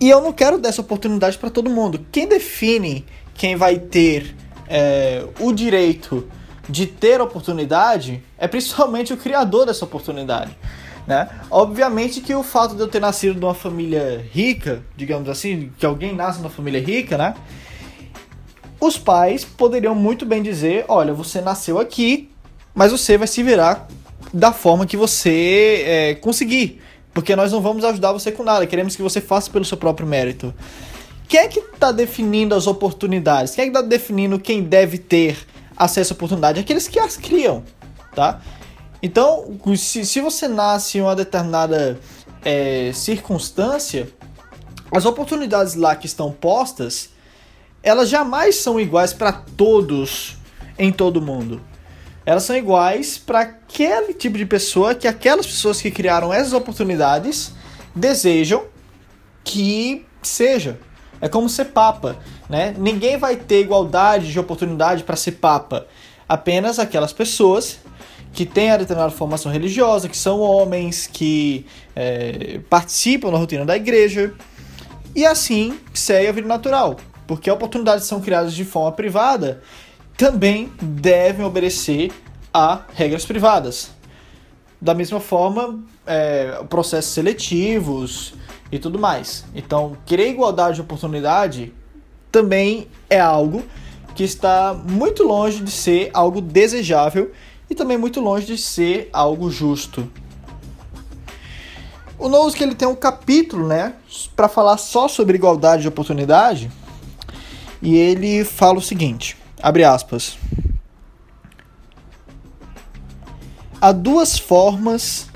e 0.00 0.10
eu 0.10 0.20
não 0.20 0.32
quero 0.32 0.58
dar 0.58 0.70
essa 0.70 0.80
oportunidade 0.80 1.38
para 1.38 1.50
todo 1.50 1.70
mundo. 1.70 2.04
Quem 2.10 2.26
define 2.26 3.04
quem 3.34 3.56
vai 3.56 3.78
ter 3.78 4.34
é, 4.68 5.24
o 5.40 5.52
direito 5.52 6.28
de 6.68 6.86
ter 6.86 7.20
oportunidade 7.20 8.22
é 8.38 8.48
principalmente 8.48 9.12
o 9.12 9.16
criador 9.16 9.66
dessa 9.66 9.84
oportunidade. 9.84 10.56
Né? 11.06 11.28
Obviamente 11.50 12.20
que 12.20 12.34
o 12.34 12.42
fato 12.42 12.76
de 12.76 12.80
eu 12.80 12.88
ter 12.88 13.00
nascido 13.00 13.38
de 13.38 13.44
uma 13.44 13.54
família 13.54 14.24
rica, 14.32 14.82
digamos 14.96 15.28
assim, 15.28 15.72
que 15.76 15.84
alguém 15.84 16.14
nasce 16.14 16.38
numa 16.38 16.50
família 16.50 16.80
rica, 16.80 17.18
né? 17.18 17.34
Os 18.82 18.98
pais 18.98 19.44
poderiam 19.44 19.94
muito 19.94 20.26
bem 20.26 20.42
dizer: 20.42 20.84
olha, 20.88 21.14
você 21.14 21.40
nasceu 21.40 21.78
aqui, 21.78 22.28
mas 22.74 22.90
você 22.90 23.16
vai 23.16 23.28
se 23.28 23.40
virar 23.40 23.86
da 24.34 24.52
forma 24.52 24.84
que 24.84 24.96
você 24.96 25.84
é, 25.86 26.14
conseguir. 26.16 26.82
Porque 27.14 27.36
nós 27.36 27.52
não 27.52 27.60
vamos 27.60 27.84
ajudar 27.84 28.12
você 28.12 28.32
com 28.32 28.42
nada, 28.42 28.66
queremos 28.66 28.96
que 28.96 29.02
você 29.02 29.20
faça 29.20 29.50
pelo 29.50 29.64
seu 29.64 29.76
próprio 29.76 30.06
mérito. 30.06 30.52
Quem 31.28 31.40
é 31.40 31.48
que 31.48 31.60
está 31.60 31.92
definindo 31.92 32.54
as 32.54 32.66
oportunidades? 32.66 33.54
Quem 33.54 33.62
é 33.62 33.66
que 33.66 33.76
está 33.76 33.86
definindo 33.86 34.40
quem 34.40 34.64
deve 34.64 34.98
ter 34.98 35.38
acesso 35.76 36.12
à 36.12 36.16
oportunidade? 36.16 36.58
Aqueles 36.58 36.88
que 36.88 36.98
as 36.98 37.16
criam, 37.16 37.62
tá? 38.14 38.40
Então, 39.00 39.58
se, 39.76 40.04
se 40.04 40.20
você 40.20 40.48
nasce 40.48 40.98
em 40.98 41.02
uma 41.02 41.14
determinada 41.14 42.00
é, 42.44 42.90
circunstância, 42.92 44.08
as 44.90 45.04
oportunidades 45.04 45.74
lá 45.74 45.94
que 45.94 46.06
estão 46.06 46.32
postas, 46.32 47.11
elas 47.82 48.08
jamais 48.08 48.56
são 48.56 48.78
iguais 48.78 49.12
para 49.12 49.32
todos 49.32 50.36
em 50.78 50.92
todo 50.92 51.20
mundo. 51.20 51.60
Elas 52.24 52.44
são 52.44 52.56
iguais 52.56 53.18
para 53.18 53.40
aquele 53.40 54.14
tipo 54.14 54.38
de 54.38 54.46
pessoa 54.46 54.94
que 54.94 55.08
aquelas 55.08 55.46
pessoas 55.46 55.82
que 55.82 55.90
criaram 55.90 56.32
essas 56.32 56.52
oportunidades 56.52 57.52
desejam 57.94 58.64
que 59.42 60.06
seja. 60.22 60.78
É 61.20 61.28
como 61.28 61.48
ser 61.48 61.66
papa, 61.66 62.18
né? 62.48 62.74
Ninguém 62.78 63.16
vai 63.16 63.36
ter 63.36 63.60
igualdade 63.60 64.30
de 64.30 64.38
oportunidade 64.38 65.02
para 65.02 65.16
ser 65.16 65.32
papa. 65.32 65.86
Apenas 66.28 66.78
aquelas 66.78 67.12
pessoas 67.12 67.78
que 68.32 68.46
têm 68.46 68.70
a 68.70 68.76
determinada 68.76 69.12
formação 69.12 69.50
religiosa, 69.50 70.08
que 70.08 70.16
são 70.16 70.40
homens, 70.40 71.06
que 71.06 71.66
é, 71.94 72.60
participam 72.70 73.30
da 73.30 73.36
rotina 73.36 73.64
da 73.64 73.76
igreja, 73.76 74.32
e 75.14 75.26
assim 75.26 75.78
segue 75.92 76.28
a 76.28 76.32
vida 76.32 76.48
natural 76.48 76.96
porque 77.26 77.50
oportunidades 77.50 78.06
são 78.06 78.20
criadas 78.20 78.52
de 78.52 78.64
forma 78.64 78.92
privada, 78.92 79.62
também 80.16 80.70
devem 80.80 81.44
obedecer 81.44 82.12
a 82.52 82.82
regras 82.94 83.24
privadas. 83.24 83.90
Da 84.80 84.94
mesma 84.94 85.20
forma, 85.20 85.80
é, 86.06 86.62
processos 86.68 87.12
seletivos 87.12 88.34
e 88.70 88.78
tudo 88.78 88.98
mais. 88.98 89.44
Então, 89.54 89.96
querer 90.04 90.30
igualdade 90.30 90.76
de 90.76 90.80
oportunidade 90.80 91.72
também 92.30 92.88
é 93.08 93.20
algo 93.20 93.62
que 94.14 94.24
está 94.24 94.74
muito 94.74 95.22
longe 95.22 95.62
de 95.62 95.70
ser 95.70 96.10
algo 96.12 96.40
desejável 96.40 97.32
e 97.68 97.74
também 97.74 97.96
muito 97.96 98.20
longe 98.20 98.46
de 98.46 98.58
ser 98.58 99.08
algo 99.12 99.50
justo. 99.50 100.08
O 102.18 102.28
Nozick 102.28 102.62
ele 102.62 102.74
tem 102.74 102.86
um 102.86 102.94
capítulo, 102.94 103.66
né, 103.66 103.94
para 104.36 104.48
falar 104.48 104.76
só 104.76 105.08
sobre 105.08 105.36
igualdade 105.36 105.82
de 105.82 105.88
oportunidade. 105.88 106.70
E 107.82 107.96
ele 107.96 108.44
fala 108.44 108.78
o 108.78 108.82
seguinte, 108.82 109.36
abre 109.60 109.82
aspas. 109.82 110.38
Há 113.80 113.90
duas 113.90 114.38
formas 114.38 115.26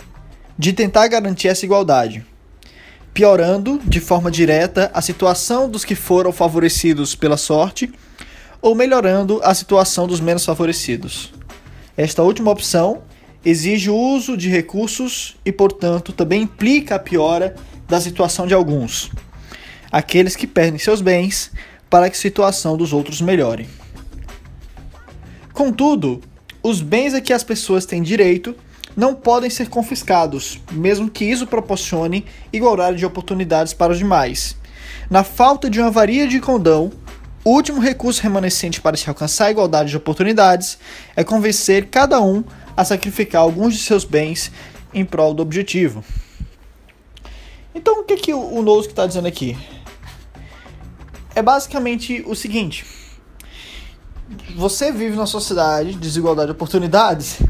de 0.57 0.73
tentar 0.73 1.09
garantir 1.09 1.49
essa 1.49 1.65
igualdade, 1.65 2.25
piorando 3.13 3.81
de 3.85 3.99
forma 3.99 4.31
direta 4.31 4.93
a 4.95 5.03
situação 5.03 5.69
dos 5.69 5.85
que 5.85 5.97
foram 5.97 6.31
favorecidos 6.31 7.17
pela 7.17 7.37
sorte 7.37 7.93
ou 8.63 8.77
melhorando 8.77 9.41
a 9.43 9.53
situação 9.53 10.07
dos 10.07 10.21
menos 10.21 10.45
favorecidos. 10.45 11.35
Esta 11.97 12.23
última 12.23 12.53
opção 12.53 13.03
exige 13.45 13.91
o 13.91 13.97
uso 13.97 14.37
de 14.37 14.49
recursos 14.49 15.37
e, 15.45 15.51
portanto, 15.51 16.13
também 16.13 16.43
implica 16.43 16.95
a 16.95 17.01
piora 17.01 17.57
da 17.89 18.01
situação 18.01 18.47
de 18.47 18.55
alguns, 18.55 19.11
aqueles 19.91 20.37
que 20.37 20.47
perdem 20.47 20.79
seus 20.79 21.01
bens 21.01 21.51
para 21.89 22.09
que 22.11 22.17
a 22.17 22.21
situação 22.21 22.77
dos 22.77 22.93
outros 22.93 23.21
melhore. 23.21 23.69
Contudo, 25.53 26.21
os 26.63 26.81
bens 26.81 27.15
a 27.15 27.21
que 27.21 27.33
as 27.33 27.45
pessoas 27.45 27.87
têm 27.87 28.03
direito 28.03 28.55
não 28.97 29.15
podem 29.15 29.51
ser 29.51 29.69
confiscados, 29.69 30.61
mesmo 30.73 31.11
que 31.11 31.25
isso 31.25 31.47
proporcione 31.47 32.25
igualdade 32.53 32.97
de 32.97 33.07
oportunidades 33.07 33.73
para 33.73 33.93
os 33.93 33.99
demais. 33.99 34.57
Na 35.11 35.23
falta 35.23 35.69
de 35.69 35.81
uma 35.81 35.91
varia 35.91 36.27
de 36.27 36.41
condão, 36.41 36.91
o 37.45 37.51
último 37.51 37.81
recurso 37.81 38.23
remanescente 38.23 38.81
para 38.81 38.97
se 38.97 39.09
alcançar 39.09 39.47
a 39.47 39.51
igualdade 39.51 39.91
de 39.91 39.97
oportunidades 39.97 40.79
é 41.15 41.23
convencer 41.23 41.87
cada 41.87 42.21
um 42.21 42.43
a 42.77 42.85
sacrificar 42.85 43.43
alguns 43.43 43.75
de 43.75 43.81
seus 43.81 44.05
bens 44.05 44.51
em 44.93 45.05
prol 45.05 45.33
do 45.33 45.43
objetivo. 45.43 46.03
Então, 47.75 48.01
o 48.01 48.05
que, 48.05 48.17
que 48.17 48.35
o 48.35 48.63
Nozick 48.63 48.93
está 48.93 49.07
dizendo 49.07 49.29
aqui? 49.29 49.57
É 51.37 51.43
basicamente 51.43 52.25
o 52.27 52.35
seguinte: 52.35 52.87
você 54.57 54.91
vive 54.91 55.15
numa 55.15 55.27
sociedade 55.27 55.93
de 55.93 55.99
desigualdade 55.99 56.47
de 56.47 56.53
oportunidades 56.53 57.41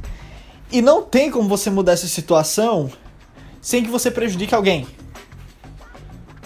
e 0.73 0.83
não 0.83 1.03
tem 1.03 1.31
como 1.31 1.49
você 1.49 1.71
mudar 1.71 1.93
essa 1.93 2.09
situação 2.09 2.91
sem 3.61 3.85
que 3.85 3.91
você 3.91 4.11
prejudique 4.11 4.53
alguém. 4.53 4.89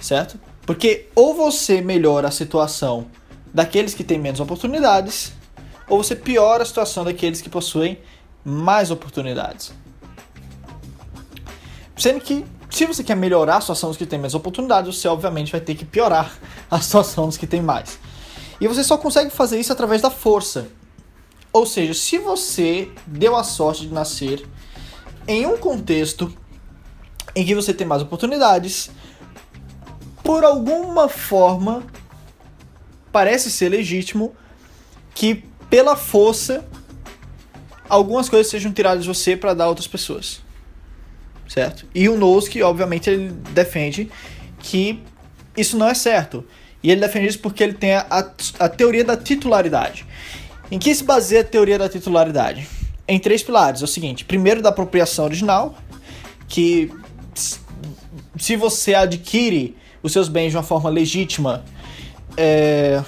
Certo? 0.03 0.39
Porque 0.67 1.09
ou 1.15 1.35
você 1.35 1.81
melhora 1.81 2.29
a 2.29 2.31
situação 2.31 3.07
daqueles 3.53 3.95
que 3.95 4.05
têm 4.05 4.19
menos 4.19 4.39
oportunidades, 4.39 5.33
ou 5.89 6.05
você 6.05 6.15
piora 6.15 6.63
a 6.63 6.67
situação 6.67 7.05
daqueles 7.05 7.41
que 7.41 7.49
possuem 7.49 7.99
mais 8.45 8.91
oportunidades. 8.91 9.73
Sendo 11.97 12.21
que, 12.21 12.45
se 12.71 12.87
você 12.87 13.03
quer 13.03 13.17
melhorar 13.17 13.57
a 13.57 13.61
situação 13.61 13.91
dos 13.91 13.97
que 13.97 14.07
têm 14.07 14.19
menos 14.19 14.35
oportunidades, 14.35 14.97
você 14.97 15.09
obviamente 15.09 15.51
vai 15.51 15.61
ter 15.61 15.75
que 15.75 15.85
piorar 15.85 16.33
a 16.71 16.81
situação 16.81 17.27
dos 17.27 17.37
que 17.37 17.47
têm 17.47 17.61
mais. 17.61 17.99
E 18.61 18.69
você 18.69 18.85
só 18.85 18.97
consegue 18.97 19.31
fazer 19.31 19.59
isso 19.59 19.73
através 19.73 20.01
da 20.01 20.11
força. 20.11 20.69
Ou 21.53 21.67
seja, 21.67 21.95
se 21.95 22.19
você 22.19 22.89
deu 23.07 23.35
a 23.35 23.43
sorte 23.43 23.87
de 23.87 23.93
nascer 23.93 24.47
em 25.27 25.47
um 25.47 25.57
contexto 25.57 26.33
em 27.35 27.45
que 27.45 27.55
você 27.55 27.75
tem 27.75 27.87
mais 27.87 28.03
oportunidades, 28.03 28.91
por 30.23 30.45
alguma 30.45 31.09
forma 31.09 31.83
parece 33.11 33.51
ser 33.51 33.69
legítimo 33.69 34.33
que 35.15 35.45
pela 35.69 35.97
força 35.97 36.65
algumas 37.89 38.29
coisas 38.29 38.49
sejam 38.49 38.73
tiradas 38.73 39.03
de 39.03 39.09
você 39.09 39.37
para 39.37 39.55
dar 39.55 39.65
a 39.65 39.69
outras 39.69 39.89
pessoas. 39.89 40.41
Certo? 41.51 41.85
E 41.93 42.09
o 42.09 42.17
Nozick, 42.17 42.63
obviamente, 42.63 43.11
ele 43.11 43.33
defende 43.53 44.09
que 44.61 45.03
isso 45.57 45.77
não 45.77 45.89
é 45.89 45.95
certo. 45.95 46.45
E 46.81 46.93
ele 46.93 47.01
defende 47.01 47.27
isso 47.27 47.41
porque 47.41 47.65
ele 47.65 47.73
tem 47.73 47.95
a, 47.95 48.07
a 48.61 48.69
teoria 48.69 49.05
da 49.05 49.17
titularidade. 49.17 50.07
Em 50.71 50.79
que 50.79 50.95
se 50.95 51.03
baseia 51.03 51.41
a 51.41 51.45
teoria 51.45 51.77
da 51.77 51.89
titularidade? 51.89 52.69
Em 53.09 53.19
três 53.19 53.43
pilares. 53.43 53.83
É 53.83 53.85
o 53.85 53.89
seguinte: 53.89 54.25
primeiro, 54.25 54.63
da 54.63 54.69
apropriação 54.69 55.25
original, 55.25 55.75
que 56.47 56.89
se 58.39 58.55
você 58.55 58.95
adquire 58.95 59.77
os 60.05 60.13
seus 60.13 60.29
bens 60.29 60.51
de 60.51 60.57
uma 60.57 60.63
forma 60.63 60.89
legítima, 60.89 61.65
é, 62.37 63.03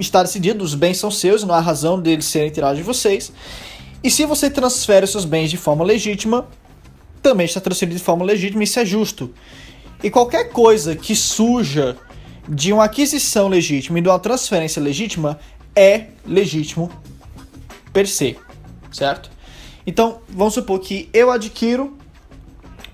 está 0.00 0.24
decidido, 0.24 0.64
os 0.64 0.74
bens 0.74 0.98
são 0.98 1.08
seus, 1.08 1.44
não 1.44 1.54
há 1.54 1.60
razão 1.60 2.00
deles 2.00 2.24
serem 2.24 2.50
tirados 2.50 2.78
de 2.78 2.82
vocês. 2.82 3.32
E 4.02 4.10
se 4.10 4.26
você 4.26 4.50
transfere 4.50 5.04
os 5.04 5.12
seus 5.12 5.24
bens 5.24 5.50
de 5.50 5.56
forma 5.56 5.84
legítima, 5.84 6.48
também 7.28 7.44
está 7.44 7.60
transferido 7.60 7.98
de 7.98 8.02
forma 8.02 8.24
legítima, 8.24 8.64
isso 8.64 8.80
é 8.80 8.86
justo. 8.86 9.34
E 10.02 10.08
qualquer 10.08 10.50
coisa 10.50 10.96
que 10.96 11.14
suja 11.14 11.94
de 12.48 12.72
uma 12.72 12.84
aquisição 12.84 13.48
legítima 13.48 13.98
e 13.98 14.02
de 14.02 14.08
uma 14.08 14.18
transferência 14.18 14.80
legítima 14.80 15.38
é 15.76 16.06
legítimo 16.24 16.90
per 17.92 18.08
se, 18.08 18.38
certo? 18.90 19.30
Então, 19.86 20.20
vamos 20.26 20.54
supor 20.54 20.80
que 20.80 21.10
eu 21.12 21.30
adquiro 21.30 21.98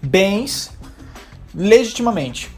bens 0.02 0.72
legitimamente. 1.54 2.50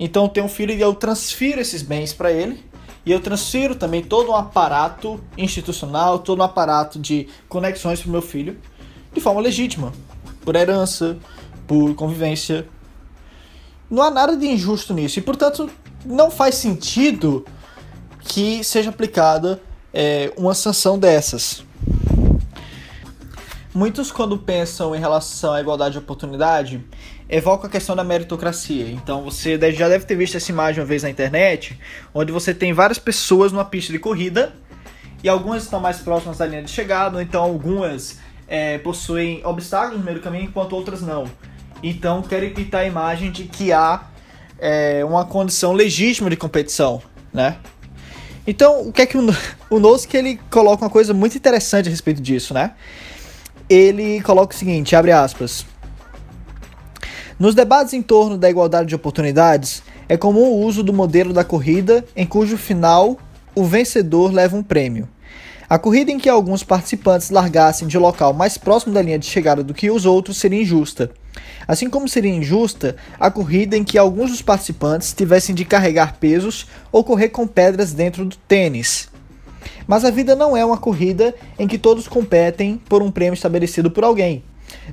Então, 0.00 0.24
eu 0.24 0.28
tenho 0.28 0.46
um 0.46 0.48
filho 0.48 0.74
e 0.74 0.80
eu 0.80 0.94
transfiro 0.94 1.60
esses 1.60 1.80
bens 1.80 2.12
para 2.12 2.32
ele 2.32 2.64
e 3.06 3.12
eu 3.12 3.20
transfiro 3.20 3.76
também 3.76 4.02
todo 4.02 4.32
um 4.32 4.34
aparato 4.34 5.20
institucional, 5.36 6.18
todo 6.18 6.40
um 6.40 6.42
aparato 6.42 6.98
de 6.98 7.28
conexões 7.48 8.00
para 8.00 8.08
o 8.08 8.12
meu 8.12 8.22
filho 8.22 8.58
de 9.12 9.20
forma 9.20 9.40
legítima, 9.40 9.92
por 10.48 10.56
herança, 10.56 11.18
por 11.66 11.94
convivência. 11.94 12.66
Não 13.90 14.02
há 14.02 14.10
nada 14.10 14.34
de 14.34 14.46
injusto 14.46 14.94
nisso 14.94 15.18
e, 15.18 15.22
portanto, 15.22 15.68
não 16.06 16.30
faz 16.30 16.54
sentido 16.54 17.44
que 18.20 18.64
seja 18.64 18.88
aplicada 18.88 19.60
é, 19.92 20.32
uma 20.38 20.54
sanção 20.54 20.98
dessas. 20.98 21.62
Muitos, 23.74 24.10
quando 24.10 24.38
pensam 24.38 24.96
em 24.96 24.98
relação 24.98 25.52
à 25.52 25.60
igualdade 25.60 25.92
de 25.92 25.98
oportunidade, 25.98 26.82
evoca 27.28 27.66
a 27.66 27.70
questão 27.70 27.94
da 27.94 28.02
meritocracia. 28.02 28.90
Então 28.90 29.22
você 29.22 29.60
já 29.72 29.86
deve 29.86 30.06
ter 30.06 30.16
visto 30.16 30.38
essa 30.38 30.50
imagem 30.50 30.80
uma 30.80 30.86
vez 30.86 31.02
na 31.02 31.10
internet, 31.10 31.78
onde 32.14 32.32
você 32.32 32.54
tem 32.54 32.72
várias 32.72 32.98
pessoas 32.98 33.52
numa 33.52 33.66
pista 33.66 33.92
de 33.92 33.98
corrida 33.98 34.54
e 35.22 35.28
algumas 35.28 35.64
estão 35.64 35.78
mais 35.78 35.98
próximas 35.98 36.38
da 36.38 36.46
linha 36.46 36.62
de 36.62 36.70
chegada, 36.70 37.16
ou 37.16 37.22
então 37.22 37.42
algumas 37.42 38.18
é, 38.48 38.78
possuem 38.78 39.44
obstáculos 39.44 39.98
no 39.98 40.04
meio 40.04 40.18
do 40.18 40.22
caminho, 40.22 40.44
enquanto 40.44 40.72
outras 40.72 41.02
não. 41.02 41.24
Então 41.82 42.22
querem 42.22 42.52
pintar 42.52 42.80
a 42.82 42.86
imagem 42.86 43.30
de 43.30 43.44
que 43.44 43.72
há 43.72 44.06
é, 44.58 45.04
uma 45.04 45.24
condição 45.24 45.72
legítima 45.72 46.28
de 46.30 46.36
competição, 46.36 47.00
né? 47.32 47.56
Então, 48.46 48.88
o 48.88 48.92
que 48.92 49.02
é 49.02 49.06
que 49.06 49.18
o, 49.18 49.26
o 49.68 49.78
Nozick 49.78 50.16
ele 50.16 50.40
coloca 50.50 50.82
uma 50.82 50.90
coisa 50.90 51.12
muito 51.12 51.36
interessante 51.36 51.86
a 51.86 51.90
respeito 51.90 52.20
disso, 52.20 52.54
né? 52.54 52.72
Ele 53.68 54.22
coloca 54.22 54.54
o 54.54 54.58
seguinte, 54.58 54.96
abre 54.96 55.12
aspas: 55.12 55.66
nos 57.38 57.54
debates 57.54 57.92
em 57.92 58.02
torno 58.02 58.38
da 58.38 58.48
igualdade 58.48 58.88
de 58.88 58.94
oportunidades, 58.94 59.82
é 60.08 60.16
comum 60.16 60.44
o 60.44 60.64
uso 60.64 60.82
do 60.82 60.92
modelo 60.92 61.32
da 61.32 61.44
corrida 61.44 62.04
em 62.16 62.26
cujo 62.26 62.56
final 62.56 63.18
o 63.54 63.64
vencedor 63.64 64.32
leva 64.32 64.56
um 64.56 64.62
prêmio. 64.62 65.08
A 65.70 65.78
corrida 65.78 66.10
em 66.10 66.18
que 66.18 66.30
alguns 66.30 66.62
participantes 66.62 67.28
largassem 67.28 67.86
de 67.86 67.98
local 67.98 68.32
mais 68.32 68.56
próximo 68.56 68.94
da 68.94 69.02
linha 69.02 69.18
de 69.18 69.26
chegada 69.26 69.62
do 69.62 69.74
que 69.74 69.90
os 69.90 70.06
outros 70.06 70.38
seria 70.38 70.62
injusta. 70.62 71.10
Assim 71.66 71.90
como 71.90 72.08
seria 72.08 72.32
injusta 72.32 72.96
a 73.20 73.30
corrida 73.30 73.76
em 73.76 73.84
que 73.84 73.98
alguns 73.98 74.30
dos 74.30 74.40
participantes 74.40 75.12
tivessem 75.12 75.54
de 75.54 75.66
carregar 75.66 76.16
pesos 76.18 76.66
ou 76.90 77.04
correr 77.04 77.28
com 77.28 77.46
pedras 77.46 77.92
dentro 77.92 78.24
do 78.24 78.34
tênis. 78.36 79.10
Mas 79.86 80.06
a 80.06 80.10
vida 80.10 80.34
não 80.34 80.56
é 80.56 80.64
uma 80.64 80.78
corrida 80.78 81.34
em 81.58 81.68
que 81.68 81.76
todos 81.76 82.08
competem 82.08 82.80
por 82.88 83.02
um 83.02 83.10
prêmio 83.10 83.34
estabelecido 83.34 83.90
por 83.90 84.04
alguém. 84.04 84.42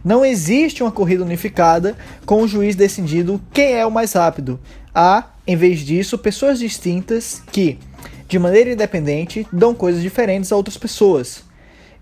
Não 0.04 0.26
existe 0.26 0.84
uma 0.84 0.92
corrida 0.92 1.24
unificada 1.24 1.96
com 2.26 2.42
o 2.42 2.48
juiz 2.50 2.76
decidindo 2.76 3.42
quem 3.54 3.76
é 3.76 3.86
o 3.86 3.92
mais 3.92 4.12
rápido. 4.12 4.60
Há, 4.94 5.26
em 5.48 5.56
vez 5.56 5.80
disso, 5.80 6.18
pessoas 6.18 6.60
distintas 6.60 7.42
que, 7.50 7.78
de 8.28 8.40
maneira 8.40 8.72
independente, 8.72 9.48
dão 9.52 9.74
coisas 9.74 10.02
diferentes 10.02 10.52
a 10.52 10.56
outras 10.56 10.78
pessoas. 10.78 11.44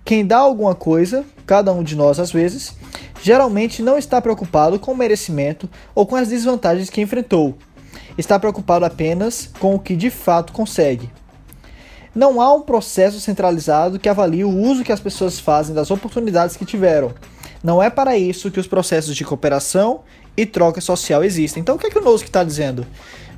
Quem 0.06 0.26
dá 0.26 0.38
alguma 0.38 0.76
coisa, 0.76 1.26
cada 1.46 1.72
um 1.72 1.84
de 1.84 1.96
nós 1.96 2.20
às 2.20 2.32
vezes, 2.32 2.76
geralmente 3.22 3.82
não 3.82 3.98
está 3.98 4.22
preocupado 4.22 4.80
com 4.80 4.92
o 4.92 4.98
merecimento 4.98 5.70
ou 5.96 6.06
com 6.06 6.16
as 6.16 6.28
desvantagens 6.28 6.90
que 6.90 7.02
enfrentou. 7.02 7.58
Está 8.18 8.38
preocupado 8.38 8.86
apenas 8.86 9.50
com 9.60 9.76
o 9.76 9.80
que 9.80 9.96
de 9.96 10.10
fato 10.10 10.54
consegue. 10.54 11.10
Não 12.14 12.40
há 12.40 12.54
um 12.54 12.62
processo 12.62 13.20
centralizado 13.20 13.98
que 13.98 14.10
avalie 14.10 14.44
o 14.44 14.50
uso 14.50 14.84
que 14.84 14.92
as 14.92 15.00
pessoas 15.00 15.40
fazem 15.40 15.74
das 15.74 15.90
oportunidades 15.90 16.56
que 16.56 16.66
tiveram 16.66 17.14
não 17.64 17.82
é 17.82 17.90
para 17.90 18.18
isso 18.18 18.52
que 18.52 18.60
os 18.60 18.68
processos 18.68 19.16
de 19.16 19.24
cooperação 19.24 20.02
e 20.36 20.46
troca 20.46 20.82
social 20.82 21.24
existem. 21.24 21.62
Então 21.62 21.76
o 21.76 21.80
que 21.80 21.88
é 21.88 21.90
que 21.90 21.98
o 21.98 22.04
Nozick 22.04 22.30
está 22.30 22.44
dizendo? 22.44 22.86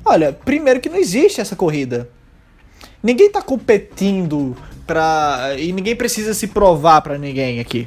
Olha, 0.04 0.32
primeiro 0.32 0.80
que 0.80 0.88
não 0.88 0.96
existe 0.96 1.40
essa 1.40 1.54
corrida. 1.54 2.10
Ninguém 3.06 3.28
está 3.28 3.40
competindo 3.40 4.56
para 4.84 5.54
e 5.56 5.72
ninguém 5.72 5.94
precisa 5.94 6.34
se 6.34 6.48
provar 6.48 7.02
para 7.02 7.16
ninguém 7.16 7.60
aqui. 7.60 7.86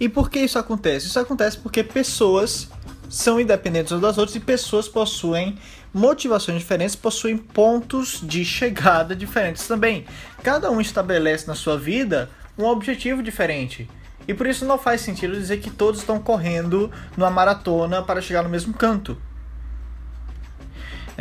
E 0.00 0.08
por 0.08 0.28
que 0.28 0.40
isso 0.40 0.58
acontece? 0.58 1.06
Isso 1.06 1.20
acontece 1.20 1.56
porque 1.56 1.84
pessoas 1.84 2.68
são 3.08 3.40
independentes 3.40 3.92
uns 3.92 4.00
das 4.00 4.18
outras 4.18 4.34
e 4.34 4.40
pessoas 4.40 4.88
possuem 4.88 5.56
motivações 5.94 6.58
diferentes, 6.58 6.96
possuem 6.96 7.36
pontos 7.36 8.18
de 8.24 8.44
chegada 8.44 9.14
diferentes 9.14 9.68
também. 9.68 10.04
Cada 10.42 10.68
um 10.68 10.80
estabelece 10.80 11.46
na 11.46 11.54
sua 11.54 11.78
vida 11.78 12.28
um 12.58 12.64
objetivo 12.64 13.22
diferente. 13.22 13.88
E 14.26 14.34
por 14.34 14.48
isso 14.48 14.64
não 14.64 14.78
faz 14.78 15.00
sentido 15.00 15.36
dizer 15.36 15.60
que 15.60 15.70
todos 15.70 16.00
estão 16.00 16.18
correndo 16.18 16.90
numa 17.16 17.30
maratona 17.30 18.02
para 18.02 18.20
chegar 18.20 18.42
no 18.42 18.50
mesmo 18.50 18.74
canto. 18.74 19.16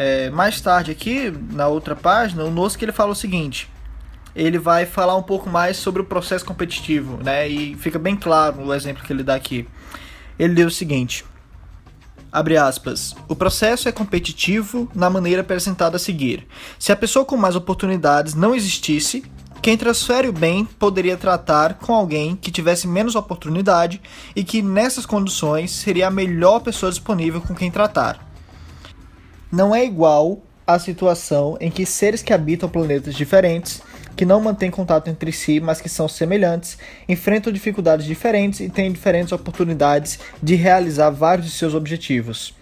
É, 0.02 0.30
mais 0.30 0.62
tarde 0.62 0.92
aqui, 0.92 1.30
na 1.52 1.68
outra 1.68 1.94
página, 1.94 2.46
o 2.46 2.50
Nosk 2.50 2.82
ele 2.82 2.94
fala 2.94 3.12
o 3.12 3.16
seguinte. 3.16 3.70
Ele 4.34 4.58
vai 4.58 4.86
falar 4.86 5.18
um 5.18 5.22
pouco 5.22 5.50
mais 5.50 5.76
sobre 5.76 6.02
o 6.02 6.06
processo 6.06 6.46
competitivo, 6.46 7.22
né? 7.22 7.50
E 7.50 7.76
fica 7.76 8.00
bem 8.00 8.16
claro 8.16 8.62
o 8.62 8.74
exemplo 8.74 9.04
que 9.04 9.12
ele 9.12 9.24
dá 9.24 9.36
aqui. 9.36 9.68
Ele 10.40 10.56
diz 10.56 10.68
o 10.68 10.72
seguinte: 10.72 11.26
Abre 12.32 12.56
aspas. 12.56 13.14
O 13.28 13.36
processo 13.36 13.90
é 13.90 13.92
competitivo 13.92 14.90
na 14.96 15.10
maneira 15.10 15.42
apresentada 15.42 15.98
a 15.98 16.00
seguir. 16.00 16.48
Se 16.80 16.94
a 16.94 16.96
pessoa 16.96 17.26
com 17.26 17.36
mais 17.36 17.58
oportunidades 17.58 18.36
não 18.36 18.56
existisse, 18.56 19.26
quem 19.62 19.76
transfere 19.76 20.30
o 20.30 20.34
bem 20.34 20.64
poderia 20.64 21.18
tratar 21.18 21.74
com 21.74 21.94
alguém 21.94 22.38
que 22.38 22.52
tivesse 22.52 22.88
menos 22.88 23.16
oportunidade 23.16 24.02
e 24.34 24.46
que, 24.46 24.62
nessas 24.62 25.06
condições, 25.06 25.72
seria 25.72 26.08
a 26.08 26.12
melhor 26.12 26.62
pessoa 26.62 26.90
disponível 26.90 27.42
com 27.42 27.54
quem 27.54 27.70
tratar. 27.70 28.29
Não 29.52 29.74
é 29.74 29.84
igual 29.84 30.44
a 30.68 30.78
situação 30.78 31.58
em 31.60 31.72
que 31.72 31.84
seres 31.84 32.22
que 32.22 32.32
habitam 32.32 32.70
planetas 32.70 33.16
diferentes, 33.16 33.82
que 34.16 34.24
não 34.24 34.40
mantêm 34.40 34.70
contato 34.70 35.10
entre 35.10 35.32
si, 35.32 35.60
mas 35.60 35.82
que 35.82 35.90
são 35.90 36.08
semelhantes, 36.08 36.78
enfrentam 37.08 37.52
dificuldades 37.52 38.06
diferentes 38.06 38.60
e 38.60 38.70
têm 38.70 38.92
diferentes 38.92 39.32
oportunidades 39.32 40.20
de 40.44 40.54
realizar 40.54 41.10
vários 41.10 41.48
de 41.48 41.54
seus 41.54 41.74
objetivos. 41.74 42.54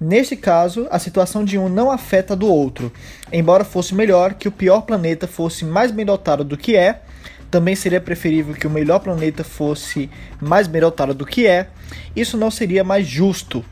Neste 0.00 0.34
caso, 0.34 0.88
a 0.90 0.98
situação 0.98 1.44
de 1.44 1.56
um 1.56 1.68
não 1.68 1.88
afeta 1.88 2.32
a 2.32 2.36
do 2.36 2.48
outro. 2.48 2.92
Embora 3.32 3.62
fosse 3.62 3.94
melhor 3.94 4.34
que 4.34 4.48
o 4.48 4.52
pior 4.52 4.80
planeta 4.80 5.28
fosse 5.28 5.64
mais 5.64 5.92
bem 5.92 6.04
dotado 6.04 6.42
do 6.42 6.56
que 6.56 6.74
é, 6.74 7.00
também 7.48 7.76
seria 7.76 8.00
preferível 8.00 8.54
que 8.54 8.66
o 8.66 8.70
melhor 8.70 8.98
planeta 8.98 9.44
fosse 9.44 10.10
mais 10.40 10.66
bem 10.66 10.80
dotado 10.80 11.14
do 11.14 11.24
que 11.24 11.46
é. 11.46 11.68
Isso 12.16 12.36
não 12.36 12.50
seria 12.50 12.82
mais 12.82 13.06
justo, 13.06 13.64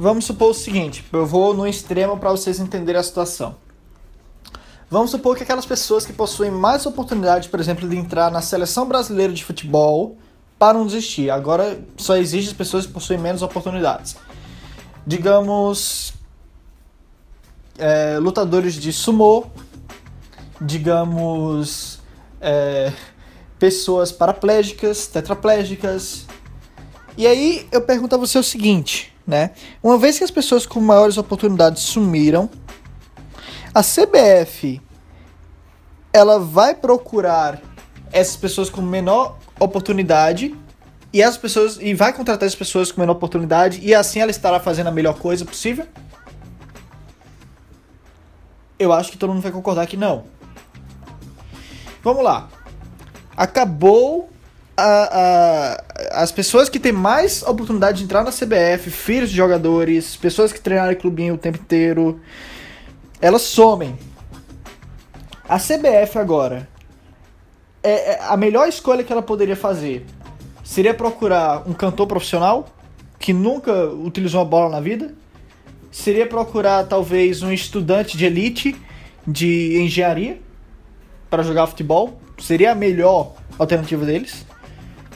Vamos 0.00 0.26
supor 0.26 0.52
o 0.52 0.54
seguinte, 0.54 1.04
eu 1.12 1.26
vou 1.26 1.52
no 1.52 1.66
extremo 1.66 2.16
para 2.16 2.30
vocês 2.30 2.60
entenderem 2.60 3.00
a 3.00 3.02
situação. 3.02 3.56
Vamos 4.88 5.10
supor 5.10 5.36
que 5.36 5.42
aquelas 5.42 5.66
pessoas 5.66 6.06
que 6.06 6.12
possuem 6.12 6.52
mais 6.52 6.86
oportunidade, 6.86 7.48
por 7.48 7.58
exemplo, 7.58 7.88
de 7.88 7.96
entrar 7.96 8.30
na 8.30 8.40
seleção 8.40 8.86
brasileira 8.86 9.32
de 9.32 9.44
futebol, 9.44 10.16
param 10.56 10.86
de 10.86 10.96
existir. 10.96 11.30
Agora 11.30 11.80
só 11.96 12.16
existe 12.16 12.50
as 12.50 12.56
pessoas 12.56 12.86
que 12.86 12.92
possuem 12.92 13.18
menos 13.18 13.42
oportunidades. 13.42 14.14
Digamos, 15.04 16.14
é, 17.76 18.20
lutadores 18.20 18.74
de 18.74 18.92
sumô, 18.92 19.46
digamos, 20.60 21.98
é, 22.40 22.92
pessoas 23.58 24.12
paraplégicas, 24.12 25.08
tetraplégicas. 25.08 26.24
E 27.16 27.26
aí 27.26 27.66
eu 27.72 27.80
pergunto 27.80 28.14
a 28.14 28.18
você 28.18 28.38
o 28.38 28.44
seguinte: 28.44 29.12
né? 29.28 29.50
Uma 29.82 29.98
vez 29.98 30.16
que 30.16 30.24
as 30.24 30.30
pessoas 30.30 30.64
com 30.64 30.80
maiores 30.80 31.18
oportunidades 31.18 31.82
sumiram, 31.82 32.48
a 33.74 33.82
CBF 33.82 34.80
ela 36.10 36.38
vai 36.38 36.74
procurar 36.74 37.60
essas 38.10 38.36
pessoas 38.36 38.70
com 38.70 38.80
menor 38.80 39.36
oportunidade 39.60 40.56
e 41.12 41.22
as 41.22 41.36
pessoas 41.36 41.78
e 41.78 41.92
vai 41.92 42.10
contratar 42.14 42.46
essas 42.46 42.58
pessoas 42.58 42.90
com 42.90 43.02
menor 43.02 43.12
oportunidade 43.12 43.80
e 43.82 43.94
assim 43.94 44.18
ela 44.20 44.30
estará 44.30 44.58
fazendo 44.58 44.86
a 44.86 44.90
melhor 44.90 45.18
coisa 45.18 45.44
possível? 45.44 45.86
Eu 48.78 48.94
acho 48.94 49.12
que 49.12 49.18
todo 49.18 49.30
mundo 49.30 49.42
vai 49.42 49.52
concordar 49.52 49.86
que 49.86 49.96
não. 49.96 50.24
Vamos 52.02 52.24
lá. 52.24 52.48
Acabou 53.36 54.30
a, 54.80 55.80
a, 56.14 56.22
as 56.22 56.30
pessoas 56.30 56.68
que 56.68 56.78
têm 56.78 56.92
mais 56.92 57.42
oportunidade 57.42 57.98
de 57.98 58.04
entrar 58.04 58.22
na 58.22 58.30
CBF, 58.30 58.90
filhos 58.90 59.30
de 59.30 59.36
jogadores, 59.36 60.14
pessoas 60.14 60.52
que 60.52 60.60
treinaram 60.60 60.92
em 60.92 60.94
clubinho 60.94 61.34
o 61.34 61.38
tempo 61.38 61.58
inteiro, 61.58 62.20
elas 63.20 63.42
somem. 63.42 63.98
A 65.48 65.58
CBF 65.58 66.16
agora, 66.16 66.68
é, 67.82 68.12
é, 68.12 68.18
a 68.22 68.36
melhor 68.36 68.68
escolha 68.68 69.02
que 69.02 69.12
ela 69.12 69.22
poderia 69.22 69.56
fazer 69.56 70.06
seria 70.62 70.94
procurar 70.94 71.68
um 71.68 71.72
cantor 71.72 72.06
profissional 72.06 72.68
que 73.18 73.32
nunca 73.32 73.72
utilizou 73.86 74.40
uma 74.40 74.46
bola 74.46 74.70
na 74.70 74.80
vida. 74.80 75.12
Seria 75.90 76.26
procurar 76.26 76.84
talvez 76.84 77.42
um 77.42 77.50
estudante 77.50 78.16
de 78.16 78.26
elite 78.26 78.76
de 79.26 79.80
engenharia 79.80 80.38
para 81.28 81.42
jogar 81.42 81.66
futebol. 81.66 82.20
Seria 82.38 82.70
a 82.70 82.74
melhor 82.76 83.34
alternativa 83.58 84.04
deles. 84.04 84.46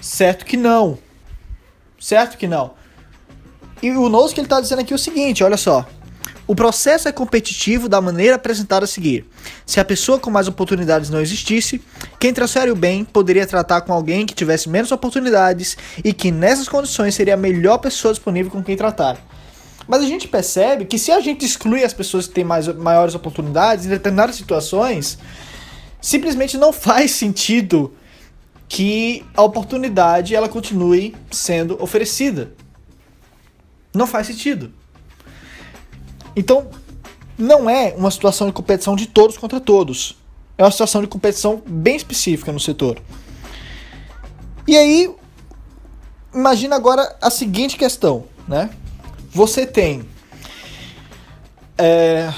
Certo 0.02 0.44
que 0.44 0.56
não. 0.56 0.98
Certo 1.98 2.36
que 2.36 2.48
não. 2.48 2.72
E 3.80 3.92
o 3.92 4.08
Nosso 4.08 4.34
que 4.34 4.40
ele 4.40 4.46
está 4.46 4.60
dizendo 4.60 4.80
aqui 4.80 4.92
é 4.92 4.96
o 4.96 4.98
seguinte, 4.98 5.44
olha 5.44 5.56
só. 5.56 5.86
O 6.44 6.56
processo 6.56 7.06
é 7.06 7.12
competitivo 7.12 7.88
da 7.88 8.00
maneira 8.00 8.34
apresentada 8.34 8.84
a 8.84 8.88
seguir. 8.88 9.24
Se 9.64 9.78
a 9.78 9.84
pessoa 9.84 10.18
com 10.18 10.28
mais 10.28 10.48
oportunidades 10.48 11.08
não 11.08 11.20
existisse, 11.20 11.80
quem 12.18 12.34
transfere 12.34 12.72
o 12.72 12.74
bem 12.74 13.04
poderia 13.04 13.46
tratar 13.46 13.82
com 13.82 13.92
alguém 13.92 14.26
que 14.26 14.34
tivesse 14.34 14.68
menos 14.68 14.90
oportunidades 14.90 15.76
e 16.04 16.12
que 16.12 16.32
nessas 16.32 16.68
condições 16.68 17.14
seria 17.14 17.34
a 17.34 17.36
melhor 17.36 17.78
pessoa 17.78 18.12
disponível 18.12 18.50
com 18.50 18.62
quem 18.62 18.76
tratar. 18.76 19.24
Mas 19.86 20.02
a 20.02 20.06
gente 20.06 20.26
percebe 20.26 20.84
que 20.84 20.98
se 20.98 21.12
a 21.12 21.20
gente 21.20 21.44
exclui 21.44 21.84
as 21.84 21.92
pessoas 21.92 22.26
que 22.26 22.34
têm 22.34 22.44
mais, 22.44 22.66
maiores 22.66 23.14
oportunidades 23.14 23.86
em 23.86 23.88
determinadas 23.88 24.34
situações, 24.34 25.16
simplesmente 26.00 26.58
não 26.58 26.72
faz 26.72 27.12
sentido 27.12 27.94
que 28.72 29.22
a 29.36 29.42
oportunidade 29.42 30.34
ela 30.34 30.48
continue 30.48 31.14
sendo 31.30 31.76
oferecida. 31.78 32.54
Não 33.92 34.06
faz 34.06 34.28
sentido. 34.28 34.72
Então, 36.34 36.70
não 37.36 37.68
é 37.68 37.92
uma 37.94 38.10
situação 38.10 38.46
de 38.46 38.52
competição 38.54 38.96
de 38.96 39.06
todos 39.06 39.36
contra 39.36 39.60
todos. 39.60 40.16
É 40.56 40.64
uma 40.64 40.70
situação 40.70 41.02
de 41.02 41.06
competição 41.06 41.62
bem 41.66 41.96
específica 41.96 42.50
no 42.50 42.58
setor. 42.58 42.98
E 44.66 44.74
aí, 44.74 45.14
imagina 46.34 46.74
agora 46.74 47.14
a 47.20 47.28
seguinte 47.28 47.76
questão, 47.76 48.24
né? 48.48 48.70
Você 49.32 49.66
tem 49.66 50.02
é, 51.76 52.32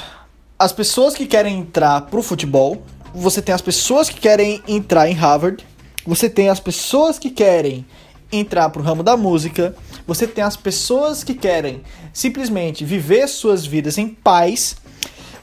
as 0.58 0.72
pessoas 0.72 1.14
que 1.14 1.26
querem 1.26 1.60
entrar 1.60 2.00
pro 2.00 2.24
futebol, 2.24 2.82
você 3.14 3.40
tem 3.40 3.54
as 3.54 3.62
pessoas 3.62 4.08
que 4.08 4.18
querem 4.18 4.60
entrar 4.66 5.08
em 5.08 5.14
Harvard, 5.14 5.64
você 6.06 6.28
tem 6.28 6.48
as 6.48 6.60
pessoas 6.60 7.18
que 7.18 7.30
querem 7.30 7.86
entrar 8.30 8.68
pro 8.70 8.82
ramo 8.82 9.02
da 9.02 9.16
música, 9.16 9.74
você 10.06 10.26
tem 10.26 10.44
as 10.44 10.56
pessoas 10.56 11.24
que 11.24 11.34
querem 11.34 11.82
simplesmente 12.12 12.84
viver 12.84 13.28
suas 13.28 13.64
vidas 13.64 13.96
em 13.96 14.08
paz, 14.08 14.76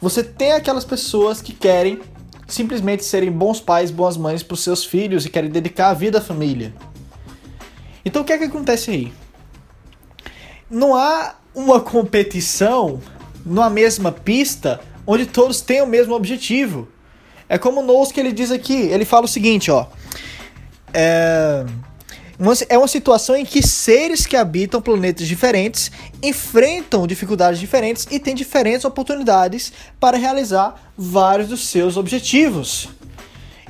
você 0.02 0.24
tem 0.24 0.52
aquelas 0.52 0.86
pessoas 0.86 1.41
que 1.41 1.54
querem 1.54 2.00
simplesmente 2.47 3.04
serem 3.06 3.32
bons 3.32 3.60
pais, 3.60 3.91
boas 3.91 4.17
mães 4.17 4.43
para 4.43 4.56
os 4.56 4.62
seus 4.62 4.84
filhos 4.84 5.26
e 5.26 5.30
querem 5.30 5.50
dedicar 5.50 5.89
a 5.89 5.93
vida 5.93 6.17
à 6.17 6.21
família. 6.21 6.74
Então 8.04 8.21
o 8.21 8.26
que 8.26 8.34
é 8.34 8.38
que 8.38 8.43
acontece 8.43 8.91
aí? 8.91 9.13
Não 10.69 10.95
há 10.95 11.36
uma 11.56 11.80
competição 11.80 13.00
numa 13.45 13.69
mesma 13.69 14.12
pista 14.12 14.82
onde 15.06 15.26
todos 15.26 15.62
têm 15.62 15.82
o 15.82 15.88
mesmo 15.88 16.13
objetivo. 16.13 16.88
É 17.47 17.58
como 17.58 17.82
o 17.82 17.84
Knowles 17.84 18.12
que 18.12 18.19
ele 18.19 18.32
diz 18.32 18.52
aqui, 18.52 18.74
ele 18.74 19.06
fala 19.06 19.26
o 19.26 19.30
seguinte, 19.30 19.71
ó 19.71 19.88
é, 20.93 21.65
é 22.69 22.77
uma 22.77 22.88
situação 22.88 23.36
em 23.36 23.45
que 23.45 23.62
seres 23.62 24.25
que 24.25 24.36
habitam 24.36 24.82
planetas 24.82 25.27
diferentes 25.27 25.91
enfrentam 26.23 27.06
dificuldades 27.06 27.60
diferentes 27.60 28.08
e 28.10 28.19
têm 28.19 28.34
diferentes 28.34 28.84
oportunidades 28.84 29.71
para 29.99 30.17
realizar 30.17 30.91
vários 30.97 31.49
dos 31.49 31.67
seus 31.67 31.97
objetivos. 31.97 32.89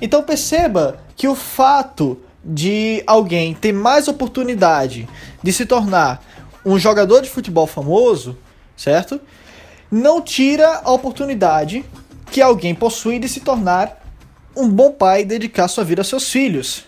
Então 0.02 0.24
perceba 0.24 1.00
que 1.16 1.28
o 1.28 1.36
fato 1.36 2.18
de 2.44 3.04
alguém 3.06 3.54
ter 3.54 3.72
mais 3.72 4.08
oportunidade 4.08 5.08
de 5.44 5.54
se 5.54 5.66
tornar 5.66 6.24
um 6.66 6.80
jogador 6.80 7.22
de 7.22 7.30
futebol 7.30 7.68
famoso, 7.68 8.38
certo? 8.76 9.20
Não 9.92 10.22
tira 10.22 10.82
a 10.84 10.92
oportunidade 10.92 11.84
que 12.32 12.42
alguém 12.42 12.74
possui 12.74 13.20
de 13.20 13.28
se 13.28 13.42
tornar 13.42 14.02
um 14.56 14.68
bom 14.68 14.92
pai 14.92 15.22
e 15.22 15.26
dedicar 15.26 15.68
sua 15.68 15.84
vida 15.84 16.02
aos 16.02 16.08
seus 16.08 16.32
filhos. 16.32 16.86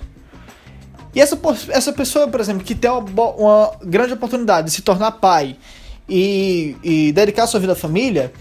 E 1.14 1.22
essa, 1.22 1.40
essa 1.70 1.94
pessoa, 1.94 2.28
por 2.28 2.40
exemplo, 2.40 2.64
que 2.64 2.74
tem 2.74 2.90
uma, 2.90 3.02
uma 3.02 3.72
grande 3.84 4.14
oportunidade 4.14 4.68
de 4.68 4.74
se 4.74 4.82
tornar 4.82 5.12
pai 5.14 5.58
e, 6.10 6.76
e 6.84 7.12
dedicar 7.12 7.46
sua 7.48 7.60
vida 7.60 7.74
à 7.74 7.76
família, 7.76 8.34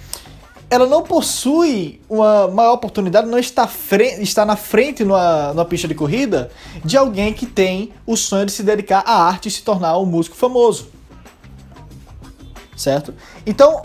ela 0.72 0.86
não 0.86 1.02
possui 1.02 2.00
uma 2.08 2.48
maior 2.48 2.72
oportunidade, 2.72 3.28
não 3.28 3.38
está, 3.38 3.68
está 4.20 4.46
na 4.46 4.56
frente 4.56 5.04
numa, 5.04 5.48
numa 5.52 5.66
pista 5.66 5.86
de 5.86 5.94
corrida 5.94 6.50
de 6.82 6.96
alguém 6.96 7.34
que 7.34 7.44
tem 7.44 7.92
o 8.06 8.16
sonho 8.16 8.46
de 8.46 8.52
se 8.52 8.62
dedicar 8.62 9.04
à 9.06 9.22
arte 9.22 9.48
e 9.48 9.50
se 9.50 9.62
tornar 9.62 9.98
um 9.98 10.06
músico 10.06 10.34
famoso. 10.34 10.88
certo? 12.74 13.12
Então, 13.44 13.82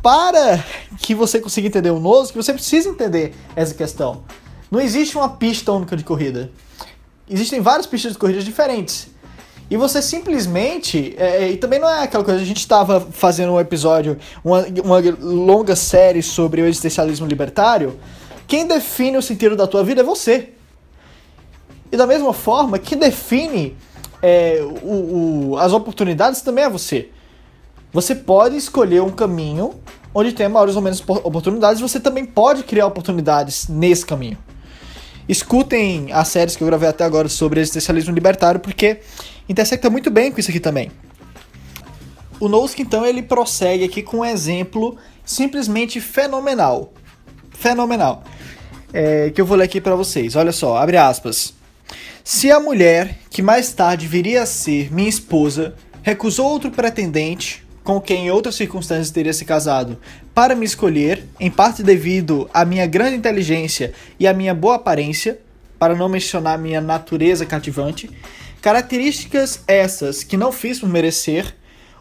para 0.00 0.64
que 1.00 1.12
você 1.12 1.40
consiga 1.40 1.66
entender 1.66 1.90
o 1.90 1.98
Nozick, 1.98 2.36
você 2.36 2.52
precisa 2.52 2.88
entender 2.88 3.34
essa 3.56 3.74
questão. 3.74 4.22
Não 4.70 4.80
existe 4.80 5.16
uma 5.16 5.30
pista 5.30 5.72
única 5.72 5.96
de 5.96 6.04
corrida. 6.04 6.52
Existem 7.28 7.60
várias 7.60 7.86
pistas 7.86 8.12
de 8.12 8.18
corrida 8.18 8.42
diferentes. 8.42 9.08
E 9.68 9.76
você 9.76 10.00
simplesmente. 10.00 11.14
É, 11.18 11.44
é, 11.44 11.50
e 11.50 11.56
também 11.56 11.78
não 11.78 11.88
é 11.88 12.04
aquela 12.04 12.22
coisa. 12.22 12.40
A 12.40 12.44
gente 12.44 12.58
estava 12.58 13.00
fazendo 13.00 13.52
um 13.52 13.60
episódio, 13.60 14.16
uma, 14.44 14.64
uma 14.84 14.98
longa 15.20 15.74
série 15.74 16.22
sobre 16.22 16.62
o 16.62 16.66
existencialismo 16.66 17.26
libertário. 17.26 17.98
Quem 18.46 18.66
define 18.66 19.16
o 19.16 19.22
sentido 19.22 19.56
da 19.56 19.66
tua 19.66 19.82
vida 19.82 20.02
é 20.02 20.04
você. 20.04 20.50
E 21.90 21.96
da 21.96 22.06
mesma 22.06 22.32
forma, 22.32 22.78
quem 22.78 22.96
define 22.96 23.76
é, 24.22 24.60
o, 24.82 25.50
o, 25.52 25.58
as 25.58 25.72
oportunidades 25.72 26.42
também 26.42 26.64
é 26.64 26.70
você. 26.70 27.10
Você 27.92 28.14
pode 28.14 28.56
escolher 28.56 29.02
um 29.02 29.10
caminho 29.10 29.74
onde 30.14 30.32
tem 30.32 30.48
maiores 30.48 30.76
ou 30.76 30.82
menos 30.82 31.02
oportunidades, 31.06 31.80
você 31.80 32.00
também 32.00 32.24
pode 32.24 32.62
criar 32.62 32.86
oportunidades 32.86 33.68
nesse 33.68 34.04
caminho. 34.06 34.38
Escutem 35.28 36.12
as 36.12 36.28
séries 36.28 36.54
que 36.54 36.62
eu 36.62 36.66
gravei 36.66 36.88
até 36.88 37.04
agora 37.04 37.28
sobre 37.28 37.60
existencialismo 37.60 38.14
libertário, 38.14 38.60
porque 38.60 39.00
intersecta 39.48 39.90
muito 39.90 40.10
bem 40.10 40.30
com 40.30 40.38
isso 40.38 40.50
aqui 40.50 40.60
também. 40.60 40.90
O 42.38 42.48
Nosk, 42.48 42.78
então, 42.78 43.04
ele 43.04 43.22
prossegue 43.22 43.84
aqui 43.84 44.02
com 44.02 44.18
um 44.18 44.24
exemplo 44.24 44.96
simplesmente 45.24 46.00
fenomenal. 46.00 46.92
Fenomenal. 47.50 48.22
É, 48.92 49.30
que 49.30 49.40
eu 49.40 49.46
vou 49.46 49.56
ler 49.56 49.64
aqui 49.64 49.80
para 49.80 49.96
vocês. 49.96 50.36
Olha 50.36 50.52
só, 50.52 50.76
abre 50.76 50.96
aspas. 50.96 51.54
Se 52.22 52.50
a 52.50 52.60
mulher, 52.60 53.18
que 53.30 53.42
mais 53.42 53.72
tarde 53.72 54.06
viria 54.06 54.42
a 54.42 54.46
ser 54.46 54.92
minha 54.92 55.08
esposa, 55.08 55.74
recusou 56.02 56.46
outro 56.46 56.70
pretendente, 56.70 57.65
com 57.86 57.98
quem 58.00 58.26
em 58.26 58.30
outras 58.30 58.56
circunstâncias 58.56 59.10
teria 59.10 59.32
se 59.32 59.46
casado, 59.46 59.96
para 60.34 60.54
me 60.54 60.66
escolher, 60.66 61.24
em 61.40 61.50
parte 61.50 61.82
devido 61.82 62.50
à 62.52 62.66
minha 62.66 62.86
grande 62.86 63.16
inteligência 63.16 63.94
e 64.20 64.26
à 64.26 64.34
minha 64.34 64.54
boa 64.54 64.74
aparência, 64.74 65.38
para 65.78 65.94
não 65.94 66.08
mencionar 66.08 66.58
minha 66.58 66.80
natureza 66.80 67.46
cativante, 67.46 68.10
Características 68.66 69.62
essas 69.68 70.24
que 70.24 70.36
não 70.36 70.50
fiz 70.50 70.80
por 70.80 70.88
merecer, 70.88 71.54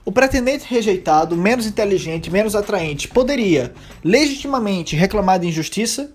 o 0.04 0.12
pretendente 0.12 0.66
rejeitado, 0.68 1.38
menos 1.38 1.68
inteligente, 1.68 2.32
menos 2.32 2.56
atraente, 2.56 3.08
poderia 3.08 3.72
legitimamente 4.04 4.96
reclamar 4.96 5.40
de 5.40 5.48
injustiça? 5.48 6.10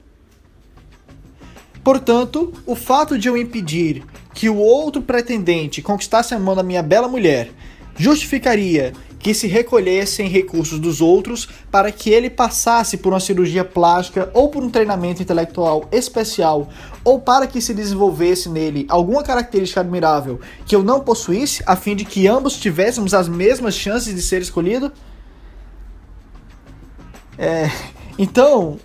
Portanto, 1.85 2.53
o 2.67 2.75
fato 2.75 3.17
de 3.17 3.29
eu 3.29 3.37
impedir 3.37 4.03
que 4.35 4.49
o 4.49 4.57
outro 4.57 5.03
pretendente 5.03 5.81
conquistasse 5.81 6.35
a 6.35 6.39
mão 6.41 6.57
da 6.57 6.65
minha 6.65 6.83
bela 6.83 7.07
mulher 7.07 7.53
justificaria 7.97 8.93
que 9.21 9.35
se 9.35 9.47
recolhessem 9.47 10.29
recursos 10.29 10.81
dos 10.81 11.01
outros 11.01 11.47
para 11.71 11.93
que 11.93 12.11
ele 12.11 12.29
passasse 12.29 12.97
por 12.97 13.13
uma 13.13 13.21
cirurgia 13.21 13.65
plástica 13.65 14.31
ou 14.35 14.49
por 14.49 14.65
um 14.65 14.71
treinamento 14.71 15.23
intelectual 15.23 15.87
especial 15.93 16.69
ou 17.05 17.21
para 17.21 17.47
que 17.47 17.61
se 17.61 17.73
desenvolvesse 17.75 18.49
nele 18.49 18.87
alguma 18.89 19.23
característica 19.23 19.81
admirável 19.81 20.41
que 20.67 20.75
eu 20.75 20.83
não 20.83 21.01
possuísse, 21.01 21.63
a 21.67 21.77
fim 21.77 21.95
de 21.95 22.05
que 22.05 22.27
ambos 22.27 22.59
tivéssemos 22.59 23.15
as 23.15 23.29
mesmas 23.29 23.75
chances 23.75 24.15
de 24.15 24.23
ser 24.23 24.41
escolhido? 24.41 24.91
É, 27.39 27.71
então, 28.19 28.79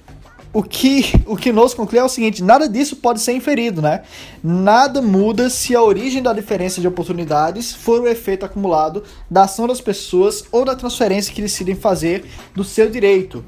o 0.56 0.64
que, 0.64 1.22
o 1.28 1.36
que 1.36 1.52
nos 1.52 1.74
conclui 1.74 2.00
é 2.00 2.04
o 2.06 2.08
seguinte: 2.08 2.42
nada 2.42 2.70
disso 2.70 2.96
pode 2.96 3.20
ser 3.20 3.34
inferido, 3.34 3.82
né? 3.82 4.04
Nada 4.42 5.02
muda 5.02 5.50
se 5.50 5.76
a 5.76 5.84
origem 5.84 6.24
da 6.24 6.32
diferença 6.32 6.80
de 6.80 6.88
oportunidades 6.88 7.74
for 7.74 8.00
o 8.00 8.08
efeito 8.08 8.46
acumulado 8.46 9.04
da 9.30 9.44
ação 9.44 9.68
das 9.68 9.82
pessoas 9.82 10.46
ou 10.54 10.64
da 10.64 10.74
transferência 10.74 11.34
que 11.34 11.42
decidem 11.42 11.76
fazer 11.76 12.24
do 12.56 12.64
seu 12.64 12.90
direito. 12.90 13.44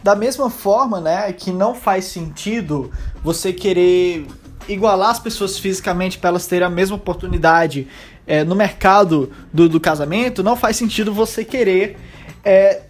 Da 0.00 0.14
mesma 0.14 0.48
forma, 0.48 1.00
né, 1.00 1.32
que 1.32 1.50
não 1.50 1.74
faz 1.74 2.04
sentido 2.04 2.92
você 3.20 3.52
querer 3.52 4.24
igualar 4.68 5.10
as 5.10 5.18
pessoas 5.18 5.58
fisicamente 5.58 6.18
para 6.18 6.30
elas 6.30 6.46
terem 6.46 6.68
a 6.68 6.70
mesma 6.70 6.94
oportunidade 6.94 7.88
é, 8.28 8.44
no 8.44 8.54
mercado 8.54 9.32
do, 9.52 9.68
do, 9.68 9.80
casamento, 9.80 10.44
não 10.44 10.54
faz 10.54 10.76
sentido 10.76 11.12
você 11.12 11.44
querer 11.44 11.98
é, 12.44 12.82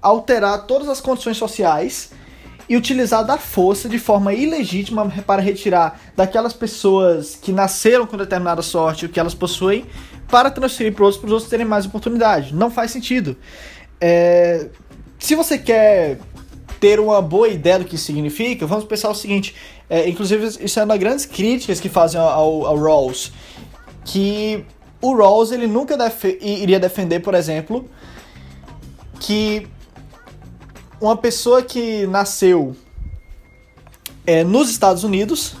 alterar 0.00 0.64
todas 0.64 0.88
as 0.88 1.02
condições 1.02 1.36
sociais 1.36 2.16
e 2.68 2.76
utilizar 2.76 3.24
da 3.24 3.38
força 3.38 3.88
de 3.88 3.98
forma 3.98 4.34
ilegítima 4.34 5.10
para 5.26 5.40
retirar 5.40 6.00
daquelas 6.14 6.52
pessoas 6.52 7.34
que 7.40 7.50
nasceram 7.50 8.06
com 8.06 8.16
determinada 8.16 8.60
sorte 8.60 9.06
o 9.06 9.08
que 9.08 9.18
elas 9.18 9.34
possuem 9.34 9.86
para 10.28 10.50
transferir 10.50 10.92
para 10.92 11.04
outros, 11.04 11.20
para 11.20 11.26
os 11.28 11.32
outros 11.32 11.50
terem 11.50 11.64
mais 11.64 11.86
oportunidade. 11.86 12.54
Não 12.54 12.70
faz 12.70 12.90
sentido. 12.90 13.36
É... 14.00 14.68
Se 15.18 15.34
você 15.34 15.58
quer 15.58 16.18
ter 16.78 17.00
uma 17.00 17.20
boa 17.20 17.48
ideia 17.48 17.78
do 17.78 17.84
que 17.84 17.96
significa, 17.96 18.66
vamos 18.66 18.84
pensar 18.84 19.08
o 19.08 19.14
seguinte: 19.14 19.54
é, 19.88 20.08
inclusive, 20.08 20.46
isso 20.60 20.78
é 20.78 20.82
uma 20.82 20.88
das 20.88 20.98
grandes 20.98 21.26
críticas 21.26 21.80
que 21.80 21.88
fazem 21.88 22.20
ao, 22.20 22.66
ao 22.66 22.78
Rawls, 22.78 23.32
que 24.04 24.64
o 25.00 25.14
Rawls 25.16 25.50
ele 25.52 25.66
nunca 25.66 25.96
def 25.96 26.24
iria 26.40 26.78
defender, 26.78 27.20
por 27.20 27.34
exemplo, 27.34 27.88
que 29.18 29.66
uma 31.00 31.16
pessoa 31.16 31.62
que 31.62 32.06
nasceu 32.06 32.76
é, 34.26 34.42
nos 34.42 34.68
Estados 34.70 35.04
Unidos, 35.04 35.54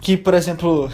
que, 0.00 0.16
por 0.16 0.34
exemplo, 0.34 0.90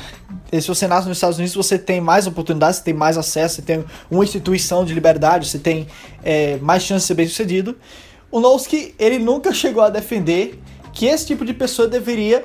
se 0.53 0.67
você 0.69 0.87
nasce 0.87 1.09
nos 1.09 1.17
Estados 1.17 1.39
Unidos, 1.39 1.55
você 1.55 1.79
tem 1.79 2.01
mais 2.01 2.27
oportunidades, 2.27 2.79
você 2.79 2.85
tem 2.85 2.95
mais 2.95 3.17
acesso, 3.17 3.57
você 3.57 3.63
tem 3.63 3.85
uma 4.11 4.25
instituição 4.25 4.85
de 4.85 4.93
liberdade, 4.93 5.49
você 5.49 5.59
tem 5.59 5.87
é, 6.23 6.57
mais 6.59 6.83
chance 6.83 7.03
de 7.03 7.07
ser 7.07 7.15
bem 7.15 7.27
sucedido. 7.27 7.77
O 8.31 8.41
Nowski, 8.41 8.95
ele 8.99 9.19
nunca 9.19 9.53
chegou 9.53 9.83
a 9.83 9.89
defender 9.89 10.61
que 10.93 11.07
esse 11.07 11.27
tipo 11.27 11.45
de 11.45 11.55
pessoa 11.55 11.89
deveria 11.89 12.45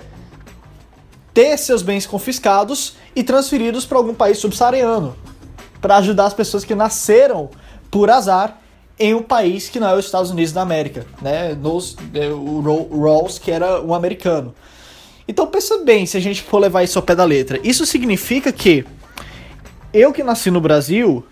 ter 1.34 1.58
seus 1.58 1.82
bens 1.82 2.06
confiscados 2.06 2.96
e 3.16 3.24
transferidos 3.24 3.86
para 3.86 3.98
algum 3.98 4.14
país 4.14 4.38
subsaariano, 4.38 5.16
para 5.82 5.98
ajudar 5.98 6.26
as 6.26 6.34
pessoas 6.34 6.64
que 6.64 6.76
nasceram 6.76 7.50
por 7.90 8.10
azar 8.10 8.61
em 9.02 9.16
um 9.16 9.24
país 9.24 9.68
que 9.68 9.80
não 9.80 9.90
é 9.90 9.96
os 9.96 10.06
Estados 10.06 10.30
Unidos 10.30 10.54
da 10.54 10.62
América, 10.62 11.08
né? 11.20 11.56
Nos, 11.56 11.98
é, 12.14 12.28
o 12.28 12.62
Rawls, 13.02 13.40
que 13.40 13.50
era 13.50 13.82
um 13.82 13.96
americano. 13.96 14.54
Então 15.28 15.48
pensa 15.48 15.80
bem, 15.80 16.06
se 16.06 16.16
a 16.18 16.20
gente 16.20 16.44
for 16.44 16.60
levar 16.60 16.84
isso 16.84 17.00
ao 17.00 17.04
pé 17.04 17.16
da 17.16 17.26
letra. 17.26 17.60
Isso 17.64 17.84
significa 17.84 18.52
que 18.52 18.86
eu 19.92 20.14
que 20.14 20.22
nasci 20.22 20.52
no 20.52 20.62
Brasil, 20.62 21.26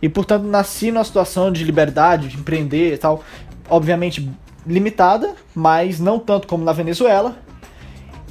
e 0.00 0.08
portanto 0.08 0.44
nasci 0.44 0.92
numa 0.92 1.02
situação 1.02 1.50
de 1.50 1.64
liberdade, 1.64 2.28
de 2.28 2.36
empreender 2.36 2.94
e 2.94 2.98
tal, 2.98 3.24
obviamente 3.68 4.30
limitada, 4.64 5.34
mas 5.52 5.98
não 5.98 6.20
tanto 6.20 6.46
como 6.46 6.64
na 6.64 6.72
Venezuela, 6.72 7.36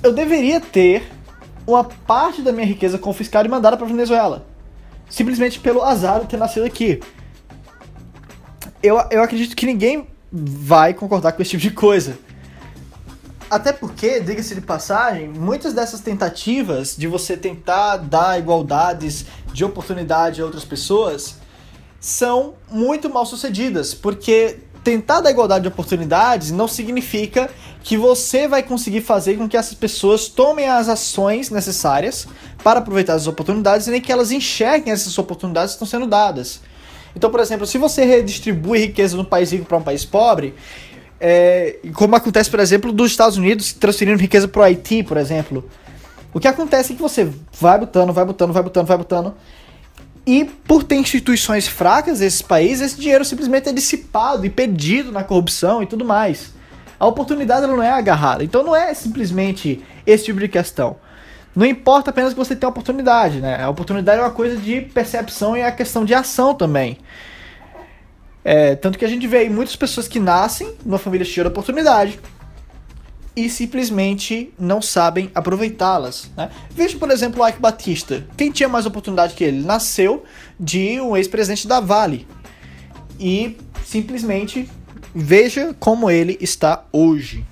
eu 0.02 0.14
deveria 0.14 0.62
ter 0.62 1.04
uma 1.66 1.84
parte 1.84 2.42
da 2.42 2.54
minha 2.54 2.66
riqueza 2.66 2.98
confiscada 2.98 3.46
e 3.46 3.52
mandada 3.52 3.76
para 3.76 3.86
Venezuela. 3.86 4.46
Simplesmente 5.10 5.60
pelo 5.60 5.84
azar 5.84 6.22
de 6.22 6.28
ter 6.28 6.38
nascido 6.38 6.66
aqui 6.66 7.02
eu, 8.82 9.00
eu 9.12 9.22
acredito 9.22 9.56
que 9.56 9.66
ninguém 9.66 10.08
vai 10.32 10.94
concordar 10.94 11.32
com 11.32 11.42
esse 11.42 11.52
tipo 11.52 11.62
de 11.64 11.72
coisa. 11.72 12.18
Até 13.50 13.72
porque, 13.72 14.20
diga-se 14.20 14.54
de 14.56 14.62
passagem, 14.62 15.30
muitas 15.30 15.74
dessas 15.74 16.02
tentativas 16.02 16.96
de 16.98 17.08
você 17.08 17.38
tentar 17.38 17.98
dar 17.98 18.38
igualdades 18.38 19.26
de 19.54 19.64
oportunidade 19.64 20.42
a 20.42 20.46
outras 20.46 20.66
pessoas 20.66 21.38
são 22.00 22.56
muito 22.70 23.10
mal 23.10 23.26
sucedidas, 23.26 23.94
porque 23.94 24.60
tentar 24.84 25.22
dar 25.22 25.32
igualdade 25.32 25.64
de 25.64 25.68
oportunidades 25.70 26.52
não 26.52 26.68
significa 26.68 27.50
que 27.84 27.98
você 27.98 28.48
vai 28.48 28.62
conseguir 28.62 29.02
fazer 29.02 29.38
com 29.38 29.48
que 29.48 29.56
essas 29.56 29.74
pessoas 29.74 30.28
tomem 30.28 30.68
as 30.68 30.90
ações 30.90 31.50
necessárias 31.50 32.28
para 32.64 32.80
aproveitar 32.80 33.14
as 33.14 33.28
oportunidades 33.28 33.88
e 33.88 33.92
nem 33.92 34.02
que 34.02 34.12
elas 34.12 34.32
enxerguem 34.32 34.92
essas 34.92 35.18
oportunidades 35.18 35.72
que 35.74 35.84
estão 35.84 35.88
sendo 35.88 36.10
dadas. 36.10 36.60
Então, 37.18 37.32
por 37.32 37.40
exemplo, 37.40 37.66
se 37.66 37.80
você 37.80 38.06
redistribui 38.06 38.78
riqueza 38.78 39.16
de 39.16 39.22
um 39.22 39.26
país 39.26 39.52
rico 39.52 39.66
para 39.66 39.78
um 39.78 39.82
país 39.82 40.06
pobre, 40.06 40.54
é, 41.20 41.80
como 41.96 42.16
acontece, 42.16 42.48
por 42.48 42.60
exemplo, 42.60 42.92
dos 42.92 43.10
Estados 43.10 43.38
Unidos 43.38 43.74
transferindo 43.74 44.22
riqueza 44.22 44.48
para 44.48 44.60
o 44.60 44.64
Haiti, 44.64 45.02
por 45.02 45.18
exemplo, 45.18 45.68
o 46.32 46.40
que 46.40 46.48
acontece 46.48 46.94
é 46.94 46.96
que 46.96 47.02
você 47.02 47.28
vai 47.60 47.80
botando, 47.80 48.14
vai 48.14 48.24
botando, 48.24 48.54
vai 48.54 48.62
botando, 48.62 48.86
vai 48.86 48.98
botando, 48.98 49.34
e 50.28 50.46
por 50.46 50.84
ter 50.84 50.98
instituições 50.98 51.68
fracas 51.68 52.20
nesses 52.20 52.44
países, 52.44 52.92
esse 52.92 53.02
dinheiro 53.02 53.26
simplesmente 53.26 53.68
é 53.68 53.74
dissipado 53.74 54.46
e 54.46 54.50
perdido 54.52 55.12
na 55.12 55.24
corrupção 55.24 55.82
e 55.82 55.88
tudo 55.88 56.06
mais. 56.06 56.54
A 57.00 57.08
oportunidade 57.08 57.66
não 57.66 57.82
é 57.82 57.90
agarrada. 57.90 58.44
Então 58.44 58.62
não 58.62 58.76
é 58.76 58.94
simplesmente 58.94 59.84
esse 60.06 60.26
tipo 60.26 60.40
de 60.40 60.48
questão. 60.48 60.98
Não 61.58 61.66
importa 61.66 62.12
apenas 62.12 62.34
que 62.34 62.40
você 62.40 62.56
tenha 62.56 62.70
oportunidade, 62.70 63.42
né? 63.42 63.64
A 63.64 63.68
oportunidade 63.68 64.20
é 64.20 64.24
uma 64.24 64.30
coisa 64.30 64.56
de 64.56 64.80
percepção 64.80 65.58
e 65.58 65.62
é 65.62 65.66
a 65.66 65.72
questão 65.72 66.06
de 66.06 66.14
ação 66.14 66.54
também. 66.54 67.00
É, 68.46 68.76
tanto 68.76 68.96
que 68.96 69.04
a 69.04 69.08
gente 69.08 69.26
vê 69.26 69.38
aí 69.38 69.50
muitas 69.50 69.76
pessoas 69.76 70.08
que 70.08 70.20
nascem 70.20 70.72
numa 70.86 71.00
família 71.00 71.26
cheia 71.26 71.46
de 71.46 71.48
oportunidade 71.50 72.20
e 73.36 73.50
simplesmente 73.50 74.54
não 74.60 74.84
sabem 74.84 75.32
aproveitá-las. 75.34 76.30
Né? 76.38 76.52
Veja, 76.70 76.96
por 77.00 77.10
exemplo, 77.10 77.42
o 77.42 77.48
Ike 77.48 77.60
Batista. 77.60 78.24
Quem 78.38 78.52
tinha 78.52 78.70
mais 78.70 78.86
oportunidade 78.86 79.34
que 79.34 79.44
ele? 79.44 79.66
Nasceu 79.66 80.26
de 80.60 81.02
um 81.02 81.18
ex-presidente 81.18 81.68
da 81.68 81.80
Vale. 81.80 82.28
e 83.20 83.58
simplesmente 83.84 84.70
veja 85.16 85.76
como 85.80 86.08
ele 86.08 86.38
está 86.40 86.86
hoje. 86.94 87.44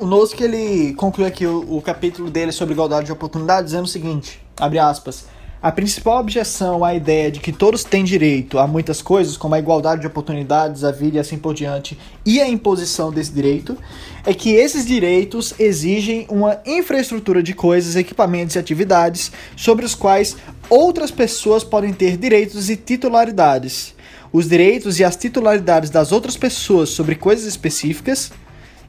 O 0.00 0.06
Nozick 0.06 0.40
ele 0.40 0.94
conclui 0.94 1.26
aqui 1.26 1.44
o, 1.44 1.76
o 1.76 1.82
capítulo 1.82 2.30
dele 2.30 2.52
sobre 2.52 2.72
igualdade 2.72 3.06
de 3.06 3.12
oportunidade 3.12 3.64
dizendo 3.64 3.84
o 3.84 3.88
seguinte, 3.88 4.40
abre 4.56 4.78
aspas, 4.78 5.24
a 5.60 5.72
principal 5.72 6.20
objeção 6.20 6.84
à 6.84 6.94
ideia 6.94 7.32
de 7.32 7.40
que 7.40 7.50
todos 7.50 7.82
têm 7.82 8.04
direito 8.04 8.60
a 8.60 8.66
muitas 8.68 9.02
coisas, 9.02 9.36
como 9.36 9.56
a 9.56 9.58
igualdade 9.58 10.02
de 10.02 10.06
oportunidades, 10.06 10.84
a 10.84 10.92
vida 10.92 11.16
e 11.16 11.18
assim 11.18 11.36
por 11.36 11.52
diante, 11.52 11.98
e 12.24 12.40
a 12.40 12.48
imposição 12.48 13.10
desse 13.10 13.32
direito, 13.32 13.76
é 14.24 14.32
que 14.32 14.50
esses 14.50 14.86
direitos 14.86 15.52
exigem 15.58 16.28
uma 16.30 16.60
infraestrutura 16.64 17.42
de 17.42 17.52
coisas, 17.52 17.96
equipamentos 17.96 18.54
e 18.54 18.58
atividades 18.60 19.32
sobre 19.56 19.84
os 19.84 19.96
quais 19.96 20.36
outras 20.70 21.10
pessoas 21.10 21.64
podem 21.64 21.92
ter 21.92 22.16
direitos 22.16 22.70
e 22.70 22.76
titularidades. 22.76 23.96
Os 24.32 24.48
direitos 24.48 25.00
e 25.00 25.04
as 25.04 25.16
titularidades 25.16 25.90
das 25.90 26.12
outras 26.12 26.36
pessoas 26.36 26.90
sobre 26.90 27.16
coisas 27.16 27.46
específicas 27.46 28.30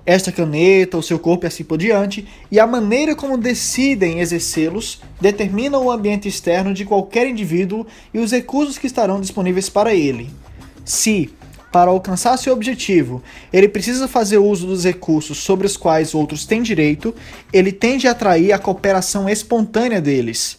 esta 0.10 0.32
caneta, 0.32 0.98
o 0.98 1.04
seu 1.04 1.20
corpo 1.20 1.46
e 1.46 1.48
assim 1.48 1.64
por 1.64 1.78
diante, 1.78 2.28
e 2.52 2.60
a 2.60 2.66
maneira 2.66 3.16
como 3.16 3.38
decidem 3.38 4.22
exercê-los 4.22 5.04
determinam 5.22 5.86
o 5.86 5.92
ambiente 5.92 6.28
externo 6.28 6.74
de 6.74 6.84
qualquer 6.84 7.28
indivíduo 7.28 7.86
e 8.12 8.18
os 8.18 8.32
recursos 8.32 8.80
que 8.80 8.88
estarão 8.88 9.22
disponíveis 9.22 9.70
para 9.70 9.94
ele. 9.94 10.32
Se, 10.84 11.30
para 11.72 11.92
alcançar 11.92 12.36
seu 12.38 12.54
objetivo, 12.54 13.22
ele 13.54 13.70
precisa 13.70 14.08
fazer 14.08 14.40
uso 14.40 14.66
dos 14.66 14.84
recursos 14.84 15.38
sobre 15.38 15.68
os 15.68 15.78
quais 15.78 16.16
outros 16.16 16.44
têm 16.44 16.64
direito, 16.64 17.14
ele 17.54 17.72
tende 17.72 18.08
a 18.08 18.12
atrair 18.12 18.52
a 18.52 18.58
cooperação 18.58 19.30
espontânea 19.30 20.02
deles. 20.02 20.59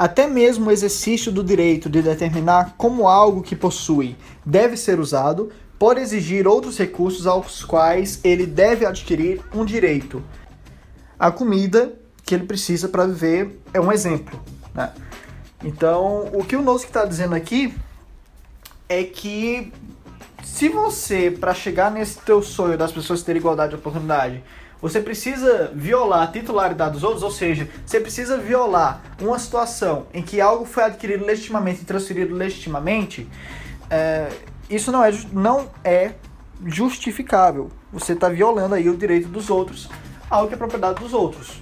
Até 0.00 0.26
mesmo 0.26 0.70
o 0.70 0.72
exercício 0.72 1.30
do 1.30 1.44
direito 1.44 1.90
de 1.90 2.00
determinar 2.00 2.74
como 2.78 3.06
algo 3.06 3.42
que 3.42 3.54
possui 3.54 4.16
deve 4.46 4.74
ser 4.74 4.98
usado 4.98 5.52
pode 5.78 6.00
exigir 6.00 6.48
outros 6.48 6.78
recursos 6.78 7.26
aos 7.26 7.62
quais 7.66 8.18
ele 8.24 8.46
deve 8.46 8.86
adquirir 8.86 9.42
um 9.54 9.62
direito. 9.62 10.24
A 11.18 11.30
comida 11.30 11.92
que 12.24 12.34
ele 12.34 12.46
precisa 12.46 12.88
para 12.88 13.04
viver 13.06 13.60
é 13.74 13.78
um 13.78 13.92
exemplo. 13.92 14.42
Né? 14.74 14.90
Então, 15.62 16.30
o 16.32 16.42
que 16.46 16.56
o 16.56 16.62
Nozick 16.62 16.88
está 16.88 17.04
dizendo 17.04 17.34
aqui 17.34 17.74
é 18.88 19.04
que 19.04 19.70
se 20.42 20.70
você, 20.70 21.30
para 21.30 21.52
chegar 21.52 21.90
nesse 21.90 22.18
teu 22.20 22.42
sonho 22.42 22.78
das 22.78 22.90
pessoas 22.90 23.22
terem 23.22 23.38
igualdade 23.38 23.74
de 23.74 23.76
oportunidade, 23.76 24.42
você 24.80 25.00
precisa 25.00 25.70
violar 25.74 26.22
a 26.22 26.26
titularidade 26.26 26.92
dos 26.92 27.02
outros, 27.02 27.22
ou 27.22 27.30
seja, 27.30 27.68
você 27.84 28.00
precisa 28.00 28.38
violar 28.38 29.02
uma 29.20 29.38
situação 29.38 30.06
em 30.14 30.22
que 30.22 30.40
algo 30.40 30.64
foi 30.64 30.84
adquirido 30.84 31.24
legitimamente 31.24 31.82
e 31.82 31.84
transferido 31.84 32.34
legitimamente, 32.34 33.28
é, 33.90 34.28
isso 34.68 34.90
não 34.90 35.04
é, 35.04 35.12
não 35.32 35.70
é 35.84 36.12
justificável. 36.64 37.70
Você 37.92 38.12
está 38.12 38.28
violando 38.28 38.74
aí 38.74 38.88
o 38.88 38.96
direito 38.96 39.28
dos 39.28 39.50
outros, 39.50 39.88
algo 40.30 40.48
que 40.48 40.54
é 40.54 40.56
propriedade 40.56 41.00
dos 41.00 41.12
outros. 41.12 41.60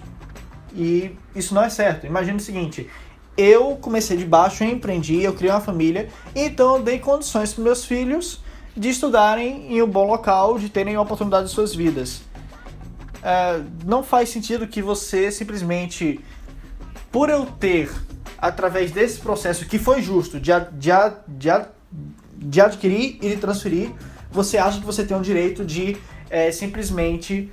E 0.74 1.16
isso 1.34 1.54
não 1.54 1.62
é 1.62 1.70
certo. 1.70 2.06
Imagina 2.06 2.36
o 2.36 2.40
seguinte: 2.40 2.88
eu 3.36 3.76
comecei 3.76 4.16
de 4.16 4.24
baixo, 4.24 4.62
eu 4.62 4.68
empreendi, 4.68 5.22
eu 5.22 5.32
criei 5.32 5.52
uma 5.52 5.60
família, 5.60 6.08
então 6.34 6.76
eu 6.76 6.82
dei 6.82 6.98
condições 6.98 7.54
para 7.54 7.64
meus 7.64 7.84
filhos 7.84 8.42
de 8.76 8.88
estudarem 8.90 9.72
em 9.72 9.82
um 9.82 9.86
bom 9.88 10.06
local, 10.06 10.58
de 10.58 10.68
terem 10.68 10.94
a 10.94 11.00
oportunidade 11.00 11.46
de 11.46 11.52
suas 11.52 11.74
vidas. 11.74 12.22
É, 13.22 13.60
não 13.84 14.02
faz 14.02 14.28
sentido 14.28 14.66
que 14.66 14.80
você 14.80 15.30
simplesmente, 15.30 16.20
por 17.10 17.30
eu 17.30 17.46
ter, 17.46 17.90
através 18.38 18.90
desse 18.90 19.20
processo 19.20 19.66
que 19.66 19.78
foi 19.78 20.02
justo, 20.02 20.38
de, 20.38 20.52
de, 20.72 20.90
de, 21.26 21.48
de 22.36 22.60
adquirir 22.60 23.18
e 23.20 23.30
de 23.30 23.36
transferir, 23.36 23.90
você 24.30 24.58
acha 24.58 24.78
que 24.78 24.86
você 24.86 25.04
tem 25.04 25.16
o 25.16 25.20
direito 25.20 25.64
de 25.64 25.96
é, 26.30 26.52
simplesmente 26.52 27.50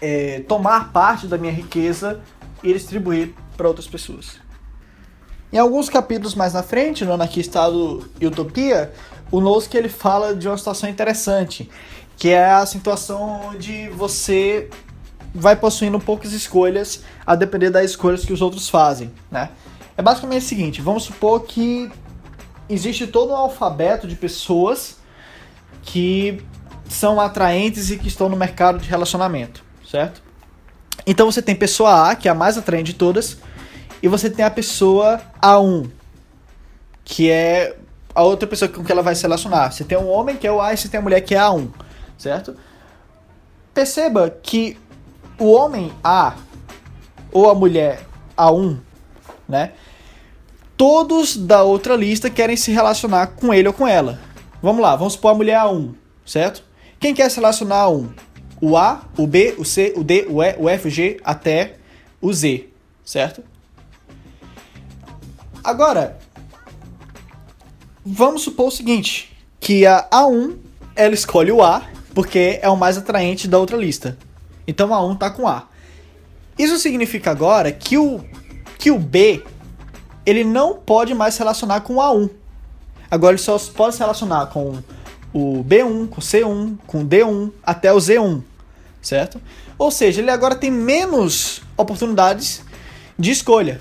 é, 0.00 0.40
tomar 0.40 0.92
parte 0.92 1.26
da 1.26 1.38
minha 1.38 1.52
riqueza 1.52 2.20
e 2.62 2.72
distribuir 2.72 3.34
para 3.56 3.66
outras 3.66 3.86
pessoas. 3.86 4.38
Em 5.52 5.58
alguns 5.58 5.88
capítulos 5.88 6.34
mais 6.34 6.52
na 6.52 6.62
frente, 6.62 7.04
no 7.04 7.12
Anarquistado 7.12 8.08
e 8.20 8.26
Utopia, 8.26 8.92
o 9.30 9.40
Nozick 9.40 9.76
ele 9.76 9.88
fala 9.88 10.34
de 10.34 10.46
uma 10.46 10.58
situação 10.58 10.88
interessante, 10.88 11.70
que 12.16 12.30
é 12.30 12.50
a 12.50 12.64
situação 12.64 13.50
onde 13.50 13.88
você 13.90 14.70
vai 15.34 15.54
possuindo 15.54 16.00
poucas 16.00 16.32
escolhas 16.32 17.02
a 17.26 17.34
depender 17.34 17.70
das 17.70 17.90
escolhas 17.90 18.24
que 18.24 18.32
os 18.32 18.40
outros 18.40 18.68
fazem, 18.68 19.12
né? 19.30 19.50
É 19.96 20.02
basicamente 20.02 20.42
o 20.42 20.46
seguinte, 20.46 20.80
vamos 20.80 21.04
supor 21.04 21.44
que 21.44 21.90
existe 22.68 23.06
todo 23.06 23.32
um 23.32 23.36
alfabeto 23.36 24.08
de 24.08 24.16
pessoas 24.16 24.96
que 25.82 26.42
são 26.88 27.20
atraentes 27.20 27.90
e 27.90 27.98
que 27.98 28.08
estão 28.08 28.28
no 28.28 28.36
mercado 28.36 28.78
de 28.78 28.88
relacionamento, 28.88 29.62
certo? 29.88 30.22
Então 31.06 31.30
você 31.30 31.42
tem 31.42 31.54
pessoa 31.54 32.10
A, 32.10 32.16
que 32.16 32.28
é 32.28 32.30
a 32.30 32.34
mais 32.34 32.58
atraente 32.58 32.92
de 32.92 32.98
todas, 32.98 33.38
e 34.02 34.08
você 34.08 34.28
tem 34.28 34.44
a 34.44 34.50
pessoa 34.50 35.20
A1, 35.40 35.88
que 37.04 37.30
é 37.30 37.76
a 38.14 38.22
outra 38.22 38.48
pessoa 38.48 38.68
com 38.68 38.82
que 38.82 38.90
ela 38.90 39.02
vai 39.02 39.14
se 39.14 39.22
relacionar. 39.22 39.70
Você 39.70 39.84
tem 39.84 39.96
um 39.96 40.08
homem 40.08 40.36
que 40.36 40.46
é 40.46 40.52
o 40.52 40.60
A 40.60 40.72
e 40.72 40.76
você 40.76 40.88
tem 40.88 40.98
a 40.98 41.02
mulher 41.02 41.20
que 41.20 41.34
é 41.34 41.38
A1, 41.38 41.68
certo? 42.18 42.56
Perceba 43.74 44.30
que 44.30 44.78
o 45.38 45.52
homem 45.52 45.92
A 46.02 46.34
ou 47.32 47.50
a 47.50 47.54
mulher 47.54 48.06
A1, 48.36 48.78
né? 49.48 49.72
todos 50.76 51.36
da 51.36 51.62
outra 51.62 51.96
lista 51.96 52.28
querem 52.28 52.56
se 52.56 52.70
relacionar 52.70 53.28
com 53.28 53.52
ele 53.52 53.68
ou 53.68 53.74
com 53.74 53.88
ela. 53.88 54.20
Vamos 54.62 54.82
lá, 54.82 54.94
vamos 54.94 55.14
supor 55.14 55.32
a 55.32 55.34
mulher 55.34 55.58
A1, 55.58 55.94
certo? 56.24 56.62
Quem 57.00 57.14
quer 57.14 57.30
se 57.30 57.36
relacionar 57.36 57.80
a 57.80 57.88
1? 57.88 58.10
O 58.60 58.76
A, 58.76 59.02
o 59.16 59.26
B, 59.26 59.54
o 59.58 59.64
C, 59.64 59.92
o 59.96 60.04
D, 60.04 60.26
o 60.28 60.42
E, 60.42 60.56
o 60.58 60.68
F, 60.68 60.88
o 60.88 60.90
G 60.90 61.20
até 61.24 61.76
o 62.20 62.32
Z, 62.32 62.68
certo? 63.04 63.42
Agora, 65.62 66.18
vamos 68.04 68.42
supor 68.42 68.68
o 68.68 68.70
seguinte, 68.70 69.36
que 69.60 69.86
a 69.86 70.08
A1 70.10 70.56
ela 70.94 71.14
escolhe 71.14 71.52
o 71.52 71.62
A 71.62 71.82
porque 72.16 72.58
é 72.62 72.68
o 72.70 72.76
mais 72.78 72.96
atraente 72.96 73.46
da 73.46 73.58
outra 73.58 73.76
lista. 73.76 74.16
Então 74.66 74.94
a 74.94 75.04
1 75.04 75.16
tá 75.16 75.28
com 75.28 75.46
A. 75.46 75.64
Isso 76.58 76.78
significa 76.78 77.30
agora 77.30 77.70
que 77.70 77.98
o 77.98 78.24
que 78.78 78.90
o 78.90 78.98
B 78.98 79.44
ele 80.24 80.42
não 80.42 80.76
pode 80.76 81.12
mais 81.12 81.34
se 81.34 81.40
relacionar 81.40 81.82
com 81.82 81.96
o 81.96 81.98
A1. 81.98 82.30
Agora 83.10 83.34
ele 83.34 83.42
só 83.42 83.58
pode 83.58 83.96
se 83.96 84.00
relacionar 84.00 84.46
com 84.46 84.78
o 85.30 85.62
B1, 85.62 86.08
com 86.08 86.18
o 86.18 86.24
C1, 86.24 86.78
com 86.86 87.02
o 87.02 87.06
D1 87.06 87.52
até 87.62 87.92
o 87.92 87.98
Z1, 87.98 88.42
certo? 89.02 89.38
Ou 89.76 89.90
seja, 89.90 90.22
ele 90.22 90.30
agora 90.30 90.54
tem 90.54 90.70
menos 90.70 91.60
oportunidades 91.76 92.62
de 93.18 93.30
escolha. 93.30 93.78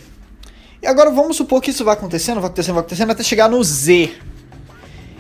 E 0.84 0.88
agora 0.88 1.10
vamos 1.10 1.38
supor 1.38 1.62
que 1.62 1.72
isso 1.72 1.86
vai 1.86 1.94
acontecendo, 1.94 2.42
vai 2.42 2.48
acontecendo, 2.48 2.74
vai 2.74 2.82
acontecendo 2.82 3.12
até 3.12 3.24
chegar 3.24 3.48
no 3.48 3.64
Z. 3.64 4.14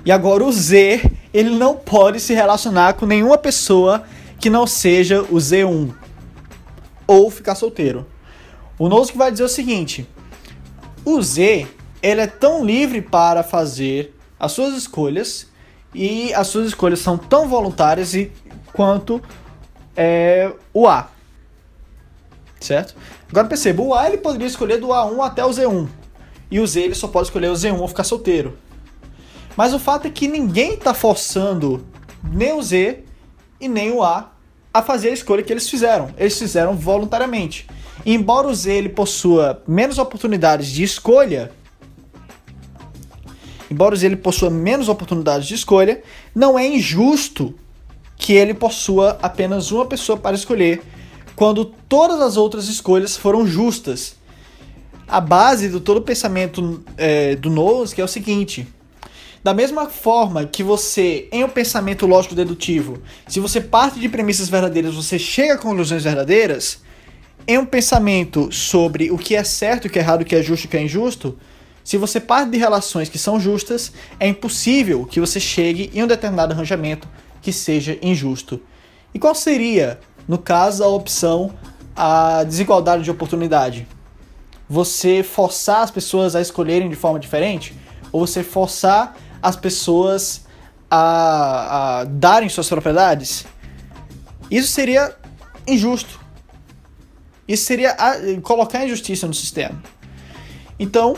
E 0.05 0.11
agora 0.11 0.43
o 0.43 0.51
Z, 0.51 1.11
ele 1.33 1.49
não 1.49 1.75
pode 1.75 2.19
se 2.19 2.33
relacionar 2.33 2.93
com 2.93 3.07
nenhuma 3.07 3.39
pessoa 3.39 4.03
que 4.39 4.51
não 4.51 4.67
seja 4.67 5.23
o 5.23 5.37
Z1 5.37 5.93
ou 7.07 7.31
ficar 7.31 7.55
solteiro. 7.55 8.05
O 8.77 8.87
Nozick 8.87 9.17
vai 9.17 9.31
dizer 9.31 9.43
o 9.43 9.49
seguinte: 9.49 10.07
o 11.03 11.19
Z, 11.21 11.67
ele 12.03 12.21
é 12.21 12.27
tão 12.27 12.63
livre 12.63 13.01
para 13.01 13.41
fazer 13.41 14.15
as 14.39 14.51
suas 14.51 14.75
escolhas 14.75 15.47
e 15.93 16.31
as 16.35 16.47
suas 16.47 16.67
escolhas 16.67 16.99
são 16.99 17.17
tão 17.17 17.47
voluntárias 17.47 18.13
e, 18.13 18.31
quanto 18.73 19.19
é, 19.95 20.51
o 20.71 20.87
A. 20.87 21.09
Certo? 22.59 22.95
Agora 23.29 23.47
perceba, 23.47 23.81
o 23.81 23.93
A 23.93 24.07
ele 24.07 24.17
poderia 24.17 24.47
escolher 24.47 24.77
do 24.77 24.87
A1 24.87 25.19
até 25.25 25.43
o 25.43 25.49
Z1. 25.49 25.87
E 26.51 26.59
o 26.59 26.67
Z 26.67 26.81
ele 26.81 26.95
só 26.95 27.07
pode 27.07 27.27
escolher 27.27 27.49
o 27.49 27.53
Z1 27.53 27.79
ou 27.79 27.87
ficar 27.87 28.03
solteiro. 28.03 28.57
Mas 29.55 29.73
o 29.73 29.79
fato 29.79 30.07
é 30.07 30.09
que 30.09 30.27
ninguém 30.27 30.73
está 30.73 30.93
forçando 30.93 31.85
nem 32.23 32.53
o 32.53 32.61
Z 32.61 33.03
e 33.59 33.67
nem 33.67 33.91
o 33.91 34.03
A 34.03 34.31
a 34.73 34.81
fazer 34.81 35.09
a 35.09 35.13
escolha 35.13 35.41
que 35.41 35.53
eles 35.53 35.69
fizeram. 35.69 36.09
Eles 36.17 36.37
fizeram 36.37 36.75
voluntariamente. 36.75 37.67
Embora 38.05 38.47
o 38.47 38.53
Z 38.53 38.71
ele 38.73 38.89
possua 38.89 39.63
menos 39.65 39.97
oportunidades 39.97 40.67
de 40.67 40.83
escolha, 40.83 41.51
embora 43.71 43.95
o 43.95 43.97
Z 43.97 44.07
ele 44.07 44.17
possua 44.17 44.49
menos 44.49 44.89
oportunidades 44.89 45.47
de 45.47 45.55
escolha, 45.55 46.03
não 46.33 46.59
é 46.59 46.67
injusto 46.67 47.55
que 48.17 48.33
ele 48.33 48.53
possua 48.53 49.17
apenas 49.21 49.71
uma 49.71 49.85
pessoa 49.85 50.17
para 50.17 50.35
escolher, 50.35 50.81
quando 51.35 51.65
todas 51.65 52.19
as 52.21 52.37
outras 52.37 52.67
escolhas 52.67 53.15
foram 53.15 53.47
justas. 53.47 54.15
A 55.07 55.21
base 55.21 55.69
do 55.69 55.79
todo 55.79 55.97
o 55.97 56.01
pensamento 56.01 56.83
é, 56.97 57.35
do 57.35 57.49
Nozick 57.49 58.01
é 58.01 58.03
o 58.03 58.07
seguinte: 58.07 58.67
da 59.45 59.53
mesma 59.53 59.87
forma 59.87 60.43
que 60.47 60.63
você, 60.63 61.29
em 61.31 61.43
um 61.43 61.47
pensamento 61.47 62.07
lógico 62.07 62.33
dedutivo, 62.33 62.97
se 63.27 63.39
você 63.39 63.61
parte 63.61 63.99
de 63.99 64.09
premissas 64.09 64.49
verdadeiras, 64.49 64.95
você 64.95 65.19
chega 65.19 65.53
a 65.53 65.57
conclusões 65.59 66.03
verdadeiras, 66.03 66.81
em 67.47 67.55
um 67.59 67.63
pensamento 67.63 68.51
sobre 68.51 69.11
o 69.11 69.19
que 69.19 69.35
é 69.35 69.43
certo, 69.43 69.85
o 69.85 69.89
que 69.91 69.99
é 69.99 70.01
errado, 70.01 70.23
o 70.23 70.25
que 70.25 70.35
é 70.35 70.41
justo, 70.41 70.65
o 70.65 70.67
que 70.67 70.77
é 70.77 70.81
injusto, 70.81 71.37
Se 71.83 71.97
você 71.97 72.19
parte 72.19 72.49
de 72.49 72.57
relações 72.57 73.07
que 73.07 73.19
são 73.19 73.39
justas, 73.39 73.91
é 74.19 74.27
impossível 74.27 75.05
que 75.05 75.19
você 75.19 75.39
chegue 75.39 75.91
em 75.93 76.01
um 76.01 76.07
determinado 76.07 76.51
arranjamento 76.51 77.07
que 77.39 77.53
seja 77.53 77.99
injusto. 78.01 78.59
E 79.13 79.19
qual 79.19 79.35
seria, 79.35 79.99
no 80.27 80.39
caso, 80.39 80.83
a 80.83 80.87
opção 80.87 81.53
a 81.95 82.43
desigualdade 82.43 83.03
de 83.03 83.11
oportunidade? 83.11 83.87
Você 84.67 85.21
forçar 85.21 85.83
as 85.83 85.91
pessoas 85.91 86.35
a 86.35 86.41
escolherem 86.41 86.89
de 86.89 86.95
forma 86.95 87.19
diferente? 87.19 87.75
Ou 88.11 88.25
você 88.25 88.41
forçar 88.41 89.15
as 89.45 89.55
pessoas 89.55 90.45
a, 90.89 91.99
a 91.99 92.03
darem 92.05 92.49
suas 92.49 92.67
propriedades? 92.67 93.45
Isso 94.49 94.69
seria 94.69 95.15
injusto. 95.67 96.19
Isso 97.47 97.65
seria 97.65 97.91
a, 97.91 98.41
colocar 98.41 98.83
injustiça 98.83 99.27
no 99.27 99.33
sistema. 99.33 99.81
Então, 100.79 101.15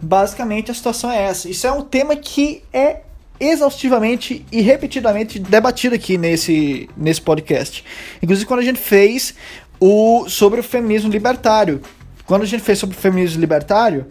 basicamente 0.00 0.70
a 0.70 0.74
situação 0.74 1.10
é 1.10 1.22
essa. 1.22 1.48
Isso 1.48 1.66
é 1.66 1.72
um 1.72 1.82
tema 1.82 2.14
que 2.14 2.62
é 2.72 3.00
exaustivamente 3.40 4.46
e 4.52 4.60
repetidamente 4.60 5.40
debatido 5.40 5.94
aqui 5.94 6.16
nesse, 6.16 6.88
nesse 6.96 7.20
podcast. 7.20 7.84
Inclusive 8.22 8.46
quando 8.46 8.60
a 8.60 8.64
gente 8.64 8.78
fez 8.78 9.34
o 9.80 10.28
sobre 10.28 10.60
o 10.60 10.62
feminismo 10.62 11.10
libertário. 11.10 11.80
Quando 12.26 12.42
a 12.42 12.46
gente 12.46 12.62
fez 12.62 12.78
sobre 12.78 12.96
o 12.96 12.98
feminismo 12.98 13.40
libertário, 13.40 14.06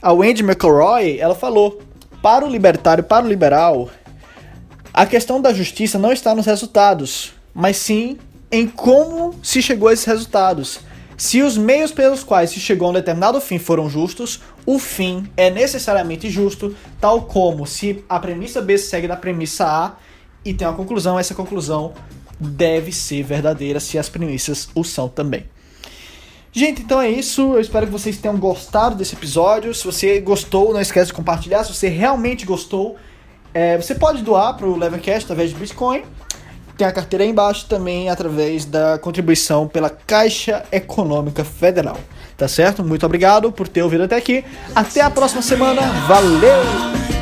a 0.00 0.12
Wendy 0.12 0.42
McElroy, 0.42 1.18
ela 1.18 1.34
falou: 1.34 1.80
"Para 2.22 2.44
o 2.44 2.48
libertário, 2.48 3.04
para 3.04 3.24
o 3.24 3.28
liberal, 3.28 3.90
a 4.92 5.06
questão 5.06 5.40
da 5.40 5.52
justiça 5.52 5.98
não 5.98 6.12
está 6.12 6.34
nos 6.34 6.46
resultados, 6.46 7.32
mas 7.54 7.76
sim 7.76 8.18
em 8.50 8.66
como 8.66 9.34
se 9.42 9.62
chegou 9.62 9.88
a 9.88 9.92
esses 9.92 10.06
resultados. 10.06 10.80
Se 11.16 11.42
os 11.42 11.58
meios 11.58 11.90
pelos 11.90 12.22
quais 12.22 12.50
se 12.50 12.60
chegou 12.60 12.86
a 12.86 12.90
um 12.90 12.94
determinado 12.94 13.40
fim 13.40 13.58
foram 13.58 13.90
justos, 13.90 14.40
o 14.64 14.78
fim 14.78 15.28
é 15.36 15.50
necessariamente 15.50 16.30
justo, 16.30 16.74
tal 17.00 17.22
como 17.22 17.66
se 17.66 18.04
a 18.08 18.20
premissa 18.20 18.62
B 18.62 18.78
segue 18.78 19.08
da 19.08 19.16
premissa 19.16 19.64
A 19.64 19.96
e 20.44 20.54
tem 20.54 20.66
uma 20.66 20.76
conclusão, 20.76 21.18
essa 21.18 21.34
conclusão 21.34 21.92
deve 22.38 22.92
ser 22.92 23.24
verdadeira 23.24 23.80
se 23.80 23.98
as 23.98 24.08
premissas 24.08 24.68
o 24.74 24.84
são 24.84 25.08
também. 25.08 25.44
Gente, 26.52 26.82
então 26.82 27.00
é 27.00 27.10
isso. 27.10 27.54
Eu 27.54 27.60
espero 27.60 27.86
que 27.86 27.92
vocês 27.92 28.16
tenham 28.18 28.36
gostado 28.36 28.96
desse 28.96 29.14
episódio. 29.14 29.74
Se 29.74 29.84
você 29.84 30.20
gostou, 30.20 30.72
não 30.72 30.80
esquece 30.80 31.08
de 31.08 31.12
compartilhar. 31.12 31.64
Se 31.64 31.74
você 31.74 31.88
realmente 31.88 32.46
gostou, 32.46 32.96
é, 33.52 33.76
você 33.76 33.94
pode 33.94 34.22
doar 34.22 34.56
para 34.56 34.66
o 34.66 34.76
Levercast 34.76 35.24
através 35.24 35.50
de 35.50 35.56
Bitcoin. 35.56 36.02
Tem 36.76 36.86
a 36.86 36.92
carteira 36.92 37.24
aí 37.24 37.30
embaixo 37.30 37.66
também 37.66 38.08
através 38.08 38.64
da 38.64 38.98
contribuição 38.98 39.66
pela 39.66 39.90
Caixa 39.90 40.64
Econômica 40.70 41.44
Federal. 41.44 41.98
Tá 42.36 42.46
certo? 42.46 42.84
Muito 42.84 43.04
obrigado 43.04 43.50
por 43.50 43.66
ter 43.66 43.82
ouvido 43.82 44.04
até 44.04 44.16
aqui. 44.16 44.44
Até 44.74 45.00
a 45.00 45.10
próxima 45.10 45.42
semana. 45.42 45.82
Valeu! 46.06 47.17